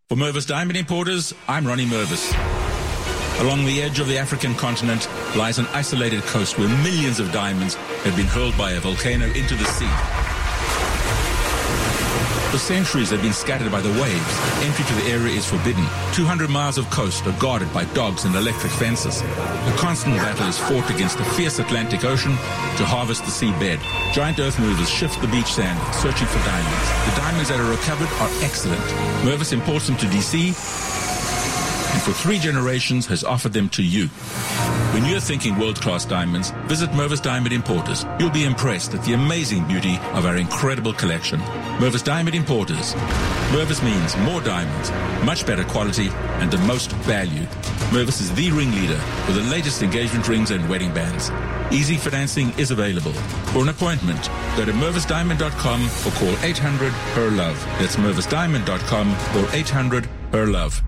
For 0.08 0.16
Mervis 0.16 0.46
Diamond 0.46 0.76
Importers, 0.76 1.32
I'm 1.46 1.66
Ronnie 1.66 1.86
Mervis. 1.86 2.57
Along 3.40 3.64
the 3.64 3.80
edge 3.80 4.00
of 4.00 4.08
the 4.08 4.18
African 4.18 4.52
continent 4.56 5.08
lies 5.36 5.58
an 5.58 5.66
isolated 5.66 6.22
coast 6.22 6.58
where 6.58 6.68
millions 6.82 7.20
of 7.20 7.30
diamonds 7.30 7.76
have 8.02 8.16
been 8.16 8.26
hurled 8.26 8.58
by 8.58 8.72
a 8.72 8.80
volcano 8.80 9.26
into 9.26 9.54
the 9.54 9.64
sea. 9.64 9.88
For 12.50 12.58
centuries 12.58 13.10
they've 13.10 13.22
been 13.22 13.32
scattered 13.32 13.70
by 13.70 13.80
the 13.80 13.92
waves. 14.00 14.34
Entry 14.64 14.84
to 14.86 14.94
the 14.94 15.10
area 15.12 15.36
is 15.36 15.48
forbidden. 15.48 15.86
200 16.14 16.50
miles 16.50 16.78
of 16.78 16.90
coast 16.90 17.24
are 17.28 17.38
guarded 17.38 17.72
by 17.72 17.84
dogs 17.94 18.24
and 18.24 18.34
electric 18.34 18.72
fences. 18.72 19.20
A 19.22 19.74
constant 19.76 20.16
battle 20.16 20.48
is 20.48 20.58
fought 20.58 20.90
against 20.90 21.18
the 21.18 21.24
fierce 21.24 21.60
Atlantic 21.60 22.04
Ocean 22.04 22.32
to 22.32 22.84
harvest 22.84 23.22
the 23.22 23.30
seabed. 23.30 23.78
Giant 24.12 24.40
earth 24.40 24.58
movers 24.58 24.90
shift 24.90 25.20
the 25.20 25.28
beach 25.28 25.52
sand, 25.52 25.78
searching 25.94 26.26
for 26.26 26.42
diamonds. 26.42 26.88
The 27.06 27.20
diamonds 27.20 27.48
that 27.50 27.60
are 27.60 27.70
recovered 27.70 28.10
are 28.18 28.30
excellent. 28.42 28.82
Mervis 29.22 29.52
imports 29.52 29.86
them 29.86 29.96
to 29.98 30.06
DC 30.06 31.07
for 31.98 32.12
three 32.12 32.38
generations 32.38 33.06
has 33.06 33.24
offered 33.24 33.52
them 33.52 33.68
to 33.70 33.82
you. 33.82 34.08
When 34.94 35.04
you're 35.04 35.20
thinking 35.20 35.58
world-class 35.58 36.04
diamonds, 36.06 36.50
visit 36.66 36.90
Mervis 36.90 37.22
Diamond 37.22 37.52
Importers. 37.52 38.04
You'll 38.18 38.30
be 38.30 38.44
impressed 38.44 38.94
at 38.94 39.04
the 39.04 39.12
amazing 39.12 39.66
beauty 39.66 39.96
of 40.12 40.26
our 40.26 40.36
incredible 40.36 40.92
collection. 40.92 41.40
Mervis 41.78 42.02
Diamond 42.02 42.34
Importers. 42.34 42.94
Mervis 43.52 43.82
means 43.84 44.16
more 44.18 44.40
diamonds, 44.40 44.90
much 45.24 45.46
better 45.46 45.64
quality, 45.64 46.08
and 46.40 46.50
the 46.50 46.58
most 46.58 46.92
value. 47.06 47.44
Mervis 47.90 48.20
is 48.20 48.34
the 48.34 48.50
ringleader 48.50 49.00
with 49.26 49.36
the 49.36 49.50
latest 49.50 49.82
engagement 49.82 50.26
rings 50.26 50.50
and 50.50 50.68
wedding 50.68 50.92
bands. 50.92 51.30
Easy 51.70 51.96
financing 51.96 52.50
is 52.58 52.70
available. 52.70 53.12
For 53.52 53.62
an 53.62 53.68
appointment, 53.68 54.30
go 54.56 54.64
to 54.64 54.72
mervisdiamond.com 54.72 55.82
or 56.06 56.12
call 56.16 56.44
800 56.44 56.92
her 56.92 57.30
love. 57.30 57.62
That's 57.78 57.96
mervisdiamond.com 57.96 59.10
or 59.36 59.54
800 59.54 60.06
her 60.32 60.46
love. 60.46 60.82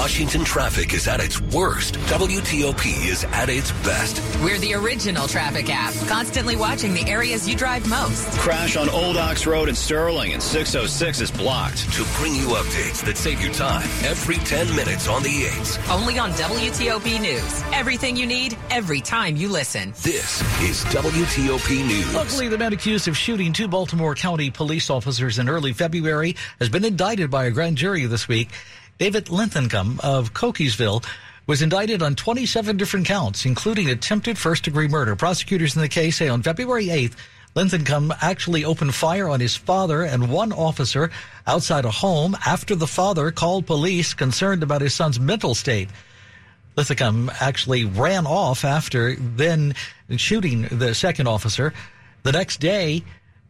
When 0.00 0.04
Washington 0.06 0.44
traffic 0.44 0.94
is 0.94 1.06
at 1.06 1.20
its 1.20 1.42
worst, 1.42 1.96
WTOP 2.08 3.06
is 3.06 3.24
at 3.24 3.50
its 3.50 3.70
best. 3.84 4.18
We're 4.42 4.56
the 4.56 4.72
original 4.72 5.28
traffic 5.28 5.66
app, 5.68 5.92
constantly 6.08 6.56
watching 6.56 6.94
the 6.94 7.06
areas 7.06 7.46
you 7.46 7.54
drive 7.54 7.86
most. 7.86 8.26
Crash 8.38 8.78
on 8.78 8.88
Old 8.88 9.18
Ox 9.18 9.46
Road 9.46 9.68
in 9.68 9.74
Sterling 9.74 10.32
and 10.32 10.42
606 10.42 11.20
is 11.20 11.30
blocked. 11.30 11.92
To 11.92 12.04
bring 12.18 12.34
you 12.34 12.46
updates 12.46 13.04
that 13.04 13.18
save 13.18 13.42
you 13.42 13.52
time 13.52 13.86
every 14.02 14.36
10 14.36 14.74
minutes 14.74 15.06
on 15.06 15.22
the 15.22 15.42
8s. 15.42 15.94
Only 15.94 16.18
on 16.18 16.30
WTOP 16.30 17.20
News. 17.20 17.62
Everything 17.74 18.16
you 18.16 18.24
need, 18.24 18.56
every 18.70 19.02
time 19.02 19.36
you 19.36 19.50
listen. 19.50 19.90
This 20.02 20.40
is 20.62 20.82
WTOP 20.94 21.86
News. 21.86 22.14
Luckily, 22.14 22.48
the 22.48 22.56
man 22.56 22.72
accused 22.72 23.06
of 23.06 23.18
shooting 23.18 23.52
two 23.52 23.68
Baltimore 23.68 24.14
County 24.14 24.50
police 24.50 24.88
officers 24.88 25.38
in 25.38 25.46
early 25.46 25.74
February 25.74 26.36
has 26.58 26.70
been 26.70 26.86
indicted 26.86 27.30
by 27.30 27.44
a 27.44 27.50
grand 27.50 27.76
jury 27.76 28.06
this 28.06 28.26
week. 28.26 28.48
David 29.00 29.30
Linthicum 29.30 29.98
of 30.02 30.34
Cockeysville 30.34 31.02
was 31.46 31.62
indicted 31.62 32.02
on 32.02 32.14
27 32.14 32.76
different 32.76 33.06
counts, 33.06 33.46
including 33.46 33.88
attempted 33.88 34.36
first 34.36 34.64
degree 34.64 34.88
murder. 34.88 35.16
Prosecutors 35.16 35.74
in 35.74 35.80
the 35.80 35.88
case 35.88 36.18
say 36.18 36.28
on 36.28 36.42
February 36.42 36.88
8th, 36.88 37.14
Linthicum 37.54 38.12
actually 38.20 38.62
opened 38.62 38.94
fire 38.94 39.26
on 39.26 39.40
his 39.40 39.56
father 39.56 40.02
and 40.02 40.30
one 40.30 40.52
officer 40.52 41.10
outside 41.46 41.86
a 41.86 41.90
home 41.90 42.36
after 42.44 42.74
the 42.74 42.86
father 42.86 43.30
called 43.30 43.64
police 43.64 44.12
concerned 44.12 44.62
about 44.62 44.82
his 44.82 44.92
son's 44.92 45.18
mental 45.18 45.54
state. 45.54 45.88
Linthicum 46.76 47.30
actually 47.40 47.86
ran 47.86 48.26
off 48.26 48.66
after 48.66 49.16
then 49.16 49.74
shooting 50.18 50.68
the 50.70 50.94
second 50.94 51.26
officer. 51.26 51.72
The 52.22 52.32
next 52.32 52.60
day, 52.60 53.02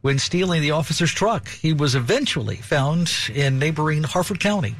when 0.02 0.20
stealing 0.20 0.62
the 0.62 0.70
officer's 0.70 1.10
truck, 1.10 1.48
he 1.48 1.72
was 1.72 1.96
eventually 1.96 2.58
found 2.58 3.12
in 3.34 3.58
neighboring 3.58 4.04
Harford 4.04 4.38
County. 4.38 4.76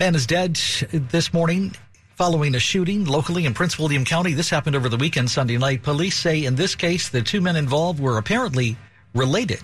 Man 0.00 0.16
is 0.16 0.26
dead 0.26 0.56
this 0.90 1.32
morning 1.32 1.76
following 2.16 2.56
a 2.56 2.58
shooting 2.58 3.04
locally 3.04 3.44
in 3.46 3.54
Prince 3.54 3.78
William 3.78 4.04
County. 4.04 4.34
This 4.34 4.50
happened 4.50 4.74
over 4.74 4.88
the 4.88 4.96
weekend, 4.96 5.30
Sunday 5.30 5.56
night. 5.56 5.84
Police 5.84 6.16
say 6.16 6.44
in 6.44 6.56
this 6.56 6.74
case, 6.74 7.08
the 7.08 7.22
two 7.22 7.40
men 7.40 7.54
involved 7.54 8.00
were 8.00 8.18
apparently 8.18 8.76
related. 9.14 9.60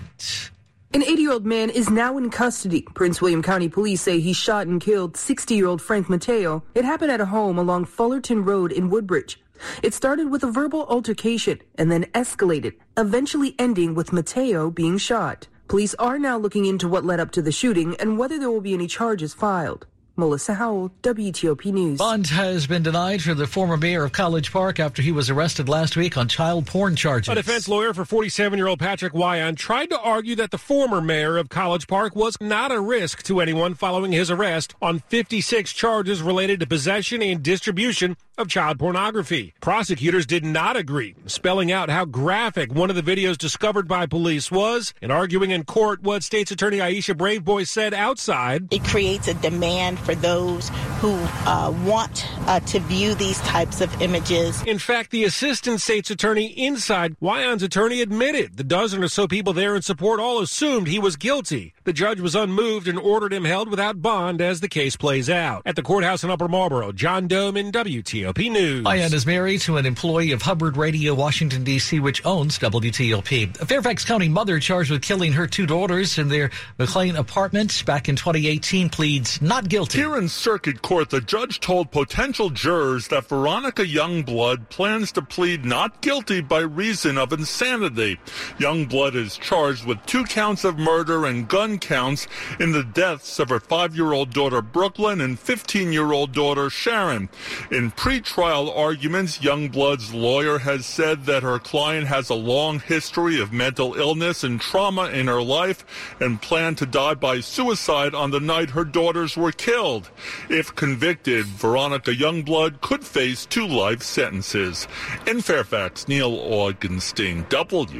An 0.93 1.03
80 1.03 1.21
year 1.21 1.31
old 1.33 1.45
man 1.45 1.69
is 1.69 1.89
now 1.89 2.17
in 2.17 2.29
custody. 2.29 2.83
Prince 2.93 3.21
William 3.21 3.43
County 3.43 3.67
police 3.67 4.01
say 4.01 4.21
he 4.21 4.31
shot 4.31 4.67
and 4.67 4.79
killed 4.79 5.17
60 5.17 5.53
year 5.53 5.67
old 5.67 5.81
Frank 5.81 6.09
Mateo. 6.09 6.63
It 6.75 6.85
happened 6.85 7.11
at 7.11 7.19
a 7.19 7.25
home 7.25 7.57
along 7.57 7.85
Fullerton 7.85 8.45
Road 8.45 8.71
in 8.71 8.89
Woodbridge. 8.89 9.37
It 9.83 9.93
started 9.93 10.31
with 10.31 10.43
a 10.43 10.51
verbal 10.51 10.85
altercation 10.85 11.59
and 11.75 11.91
then 11.91 12.05
escalated, 12.13 12.75
eventually 12.95 13.53
ending 13.59 13.95
with 13.95 14.13
Mateo 14.13 14.71
being 14.71 14.97
shot. 14.97 15.49
Police 15.67 15.93
are 15.95 16.17
now 16.17 16.37
looking 16.37 16.65
into 16.65 16.87
what 16.87 17.05
led 17.05 17.19
up 17.19 17.31
to 17.31 17.41
the 17.41 17.51
shooting 17.51 17.95
and 17.97 18.17
whether 18.17 18.39
there 18.39 18.49
will 18.49 18.61
be 18.61 18.73
any 18.73 18.87
charges 18.87 19.33
filed. 19.33 19.87
Melissa 20.21 20.53
Howell, 20.53 20.91
WTOP 21.01 21.65
News. 21.73 21.97
Bond 21.97 22.27
has 22.27 22.67
been 22.67 22.83
denied 22.83 23.23
for 23.23 23.33
the 23.33 23.47
former 23.47 23.75
mayor 23.75 24.03
of 24.03 24.11
College 24.11 24.51
Park 24.51 24.79
after 24.79 25.01
he 25.01 25.11
was 25.11 25.31
arrested 25.31 25.67
last 25.67 25.97
week 25.97 26.15
on 26.15 26.27
child 26.27 26.67
porn 26.67 26.95
charges. 26.95 27.27
A 27.27 27.33
defense 27.33 27.67
lawyer 27.67 27.91
for 27.91 28.05
47 28.05 28.55
year 28.55 28.67
old 28.67 28.77
Patrick 28.77 29.13
Wojahn 29.13 29.57
tried 29.57 29.89
to 29.89 29.99
argue 29.99 30.35
that 30.35 30.51
the 30.51 30.59
former 30.59 31.01
mayor 31.01 31.37
of 31.37 31.49
College 31.49 31.87
Park 31.87 32.15
was 32.15 32.37
not 32.39 32.71
a 32.71 32.79
risk 32.79 33.23
to 33.23 33.41
anyone 33.41 33.73
following 33.73 34.11
his 34.11 34.29
arrest 34.29 34.75
on 34.79 34.99
56 34.99 35.73
charges 35.73 36.21
related 36.21 36.59
to 36.59 36.67
possession 36.67 37.23
and 37.23 37.41
distribution 37.41 38.15
of 38.37 38.47
child 38.47 38.79
pornography. 38.79 39.53
Prosecutors 39.61 40.25
did 40.25 40.43
not 40.43 40.75
agree, 40.75 41.15
spelling 41.25 41.71
out 41.71 41.89
how 41.89 42.05
graphic 42.05 42.73
one 42.73 42.89
of 42.89 42.95
the 42.95 43.03
videos 43.03 43.37
discovered 43.37 43.87
by 43.87 44.05
police 44.05 44.51
was 44.51 44.93
and 45.01 45.11
arguing 45.11 45.51
in 45.51 45.63
court 45.63 46.01
what 46.01 46.23
state's 46.23 46.51
attorney 46.51 46.77
Aisha 46.77 47.15
Braveboy 47.15 47.67
said 47.67 47.93
outside. 47.93 48.67
It 48.71 48.83
creates 48.83 49.27
a 49.27 49.33
demand 49.35 49.99
for 49.99 50.10
those 50.15 50.69
who 50.99 51.13
uh, 51.45 51.73
want 51.85 52.27
uh, 52.47 52.59
to 52.61 52.79
view 52.81 53.15
these 53.15 53.39
types 53.41 53.81
of 53.81 54.01
images. 54.01 54.61
In 54.63 54.79
fact, 54.79 55.11
the 55.11 55.23
assistant 55.23 55.81
state's 55.81 56.11
attorney 56.11 56.47
inside 56.47 57.15
Wojahn's 57.19 57.63
attorney 57.63 58.01
admitted 58.01 58.57
the 58.57 58.63
dozen 58.63 59.03
or 59.03 59.07
so 59.07 59.27
people 59.27 59.53
there 59.53 59.75
in 59.75 59.81
support 59.81 60.19
all 60.19 60.39
assumed 60.39 60.87
he 60.87 60.99
was 60.99 61.15
guilty. 61.15 61.73
The 61.83 61.93
judge 61.93 62.19
was 62.19 62.35
unmoved 62.35 62.87
and 62.87 62.99
ordered 62.99 63.33
him 63.33 63.45
held 63.45 63.69
without 63.69 64.01
bond 64.01 64.41
as 64.41 64.59
the 64.59 64.69
case 64.69 64.95
plays 64.95 65.29
out. 65.29 65.63
At 65.65 65.75
the 65.75 65.81
courthouse 65.81 66.23
in 66.23 66.29
Upper 66.29 66.47
Marlboro, 66.47 66.91
John 66.91 67.27
Domen 67.27 67.71
WTOP 67.71 68.51
News. 68.51 68.85
Wojahn 68.85 69.13
is 69.13 69.25
married 69.25 69.61
to 69.61 69.77
an 69.77 69.85
employee 69.85 70.31
of 70.31 70.41
Hubbard 70.41 70.77
Radio, 70.77 71.13
Washington, 71.13 71.63
D.C., 71.63 71.99
which 71.99 72.25
owns 72.25 72.59
WTOP. 72.59 73.59
A 73.59 73.65
Fairfax 73.65 74.05
County 74.05 74.29
mother 74.29 74.59
charged 74.59 74.91
with 74.91 75.01
killing 75.01 75.33
her 75.33 75.47
two 75.47 75.65
daughters 75.65 76.17
in 76.17 76.27
their 76.29 76.51
McLean 76.77 77.15
apartment 77.15 77.83
back 77.85 78.09
in 78.09 78.15
2018 78.15 78.89
pleads 78.89 79.41
not 79.41 79.67
guilty. 79.67 80.00
Here 80.01 80.17
in 80.17 80.29
Circuit 80.29 80.81
Court, 80.81 81.11
the 81.11 81.21
judge 81.21 81.59
told 81.59 81.91
potential 81.91 82.49
jurors 82.49 83.09
that 83.09 83.27
Veronica 83.29 83.83
Youngblood 83.83 84.67
plans 84.69 85.11
to 85.11 85.21
plead 85.21 85.63
not 85.63 86.01
guilty 86.01 86.41
by 86.41 86.61
reason 86.61 87.19
of 87.19 87.31
insanity. 87.31 88.19
Youngblood 88.57 89.13
is 89.13 89.37
charged 89.37 89.85
with 89.85 90.03
two 90.07 90.23
counts 90.23 90.63
of 90.63 90.79
murder 90.79 91.27
and 91.27 91.47
gun 91.47 91.77
counts 91.77 92.27
in 92.59 92.71
the 92.71 92.83
deaths 92.83 93.37
of 93.37 93.49
her 93.49 93.59
five-year-old 93.59 94.33
daughter 94.33 94.63
Brooklyn 94.63 95.21
and 95.21 95.37
15-year-old 95.37 96.31
daughter 96.31 96.71
Sharon. 96.71 97.29
In 97.69 97.91
pre 97.91 98.21
pretrial 98.21 98.75
arguments, 98.75 99.37
Youngblood's 99.37 100.15
lawyer 100.15 100.57
has 100.57 100.87
said 100.87 101.25
that 101.25 101.43
her 101.43 101.59
client 101.59 102.07
has 102.07 102.31
a 102.31 102.33
long 102.33 102.79
history 102.79 103.39
of 103.39 103.53
mental 103.53 103.93
illness 103.93 104.43
and 104.43 104.59
trauma 104.59 105.09
in 105.09 105.27
her 105.27 105.43
life 105.43 105.85
and 106.19 106.41
planned 106.41 106.79
to 106.79 106.87
die 106.87 107.13
by 107.13 107.39
suicide 107.39 108.15
on 108.15 108.31
the 108.31 108.39
night 108.39 108.71
her 108.71 108.83
daughters 108.83 109.37
were 109.37 109.51
killed. 109.51 109.80
If 109.81 110.75
convicted, 110.75 111.45
Veronica 111.47 112.11
Youngblood 112.11 112.81
could 112.81 113.03
face 113.03 113.47
two 113.47 113.65
life 113.65 114.03
sentences. 114.03 114.87
In 115.25 115.41
Fairfax, 115.41 116.07
Neil 116.07 116.31
Augenstein, 116.31 117.49
WTOP 117.49 117.95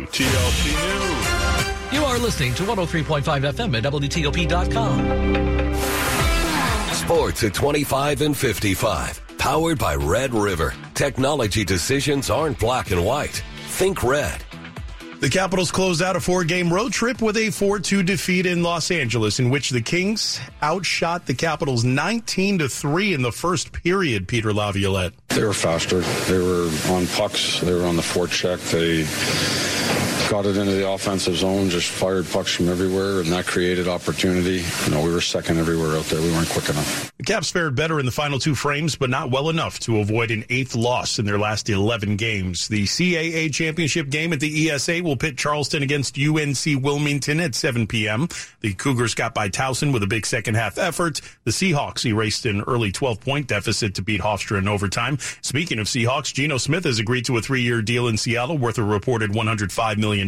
News. 0.69 1.91
You 1.91 2.03
are 2.05 2.19
listening 2.19 2.53
to 2.53 2.63
103.5 2.63 3.23
FM 3.23 3.75
at 3.77 3.83
WTOP.com. 3.91 5.01
Sports 6.93 7.43
at 7.43 7.55
25 7.55 8.21
and 8.21 8.37
55. 8.37 9.37
Powered 9.39 9.79
by 9.79 9.95
Red 9.95 10.35
River. 10.35 10.75
Technology 10.93 11.65
decisions 11.65 12.29
aren't 12.29 12.59
black 12.59 12.91
and 12.91 13.03
white. 13.03 13.43
Think 13.69 14.03
red. 14.03 14.43
The 15.21 15.29
Capitals 15.29 15.71
closed 15.71 16.01
out 16.01 16.15
a 16.15 16.19
four 16.19 16.43
game 16.43 16.73
road 16.73 16.93
trip 16.93 17.21
with 17.21 17.37
a 17.37 17.51
4 17.51 17.77
2 17.77 18.01
defeat 18.01 18.47
in 18.47 18.63
Los 18.63 18.89
Angeles, 18.89 19.37
in 19.37 19.51
which 19.51 19.69
the 19.69 19.79
Kings 19.79 20.39
outshot 20.63 21.27
the 21.27 21.35
Capitals 21.35 21.83
19 21.83 22.57
to 22.57 22.67
3 22.67 23.13
in 23.13 23.21
the 23.21 23.31
first 23.31 23.71
period, 23.71 24.27
Peter 24.27 24.51
Laviolette. 24.51 25.13
They 25.27 25.43
were 25.43 25.53
faster. 25.53 25.99
They 25.99 26.39
were 26.39 26.71
on 26.89 27.05
pucks. 27.05 27.59
They 27.59 27.71
were 27.71 27.85
on 27.85 27.97
the 27.97 28.01
forecheck. 28.01 28.57
They 28.71 29.03
got 30.27 30.47
it 30.47 30.57
into 30.57 30.71
the 30.71 30.89
offensive 30.89 31.35
zone, 31.35 31.69
just 31.69 31.89
fired 31.89 32.25
pucks 32.27 32.55
from 32.55 32.69
everywhere, 32.69 33.19
and 33.19 33.27
that 33.27 33.45
created 33.45 33.87
opportunity. 33.87 34.63
You 34.85 34.91
know, 34.91 35.03
we 35.03 35.11
were 35.11 35.21
second 35.21 35.59
everywhere 35.59 35.97
out 35.97 36.05
there. 36.05 36.19
We 36.19 36.31
weren't 36.31 36.49
quick 36.49 36.69
enough. 36.69 37.11
The 37.21 37.25
Caps 37.25 37.51
fared 37.51 37.75
better 37.75 37.99
in 37.99 38.07
the 38.07 38.11
final 38.11 38.39
two 38.39 38.55
frames, 38.55 38.95
but 38.95 39.11
not 39.11 39.29
well 39.29 39.49
enough 39.49 39.77
to 39.81 39.99
avoid 39.99 40.31
an 40.31 40.43
eighth 40.49 40.73
loss 40.73 41.19
in 41.19 41.25
their 41.25 41.37
last 41.37 41.69
11 41.69 42.15
games. 42.15 42.67
The 42.67 42.85
CAA 42.85 43.53
championship 43.53 44.09
game 44.09 44.33
at 44.33 44.39
the 44.39 44.71
ESA 44.71 45.03
will 45.03 45.15
pit 45.15 45.37
Charleston 45.37 45.83
against 45.83 46.17
UNC 46.17 46.83
Wilmington 46.83 47.39
at 47.39 47.53
7 47.53 47.85
p.m. 47.85 48.27
The 48.61 48.73
Cougars 48.73 49.13
got 49.13 49.35
by 49.35 49.49
Towson 49.49 49.93
with 49.93 50.01
a 50.01 50.07
big 50.07 50.25
second 50.25 50.55
half 50.55 50.79
effort. 50.79 51.21
The 51.43 51.51
Seahawks 51.51 52.07
erased 52.07 52.47
an 52.47 52.61
early 52.61 52.91
12 52.91 53.21
point 53.21 53.45
deficit 53.45 53.93
to 53.95 54.01
beat 54.01 54.21
Hofstra 54.21 54.57
in 54.57 54.67
overtime. 54.67 55.19
Speaking 55.43 55.77
of 55.77 55.85
Seahawks, 55.85 56.33
Geno 56.33 56.57
Smith 56.57 56.85
has 56.85 56.97
agreed 56.97 57.25
to 57.25 57.37
a 57.37 57.41
three 57.43 57.61
year 57.61 57.83
deal 57.83 58.07
in 58.07 58.17
Seattle 58.17 58.57
worth 58.57 58.79
a 58.79 58.83
reported 58.83 59.29
$105 59.29 59.97
million. 59.97 60.27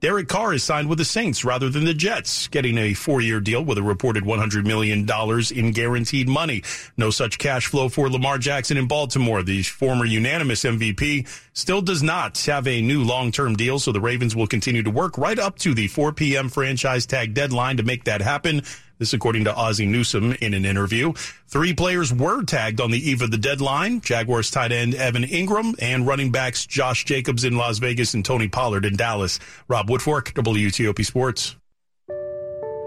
Derek 0.00 0.28
Carr 0.28 0.54
is 0.54 0.64
signed 0.64 0.88
with 0.88 0.96
the 0.96 1.04
Saints 1.04 1.44
rather 1.44 1.68
than 1.68 1.84
the 1.84 1.92
Jets, 1.92 2.48
getting 2.48 2.78
a 2.78 2.94
four 2.94 3.20
year 3.20 3.40
deal 3.40 3.62
with 3.62 3.76
a 3.76 3.82
reported 3.82 4.24
$100 4.24 4.64
million 4.64 5.06
in 5.54 5.72
guaranteed 5.72 6.13
money. 6.22 6.62
No 6.96 7.10
such 7.10 7.38
cash 7.38 7.66
flow 7.66 7.88
for 7.88 8.08
Lamar 8.08 8.38
Jackson 8.38 8.76
in 8.76 8.86
Baltimore. 8.86 9.42
The 9.42 9.62
former 9.62 10.04
unanimous 10.04 10.62
MVP 10.62 11.26
still 11.52 11.82
does 11.82 12.02
not 12.02 12.38
have 12.42 12.66
a 12.68 12.80
new 12.80 13.02
long 13.02 13.32
term 13.32 13.56
deal, 13.56 13.78
so 13.78 13.90
the 13.90 14.00
Ravens 14.00 14.36
will 14.36 14.46
continue 14.46 14.82
to 14.82 14.90
work 14.90 15.18
right 15.18 15.38
up 15.38 15.58
to 15.60 15.74
the 15.74 15.88
4 15.88 16.12
p.m. 16.12 16.48
franchise 16.48 17.06
tag 17.06 17.34
deadline 17.34 17.78
to 17.78 17.82
make 17.82 18.04
that 18.04 18.22
happen. 18.22 18.62
This, 18.98 19.12
according 19.12 19.44
to 19.44 19.54
Ozzie 19.54 19.86
Newsome 19.86 20.36
in 20.40 20.54
an 20.54 20.64
interview. 20.64 21.12
Three 21.48 21.74
players 21.74 22.12
were 22.12 22.44
tagged 22.44 22.80
on 22.80 22.92
the 22.92 23.10
eve 23.10 23.22
of 23.22 23.32
the 23.32 23.38
deadline 23.38 24.00
Jaguars 24.00 24.52
tight 24.52 24.70
end 24.70 24.94
Evan 24.94 25.24
Engram 25.24 25.74
and 25.80 26.06
running 26.06 26.30
backs 26.30 26.64
Josh 26.64 27.04
Jacobs 27.04 27.42
in 27.42 27.56
Las 27.56 27.78
Vegas 27.78 28.14
and 28.14 28.24
Tony 28.24 28.46
Pollard 28.46 28.84
in 28.84 28.94
Dallas. 28.94 29.40
Rob 29.66 29.88
Woodfork, 29.88 30.32
WTOP 30.34 31.04
Sports. 31.04 31.56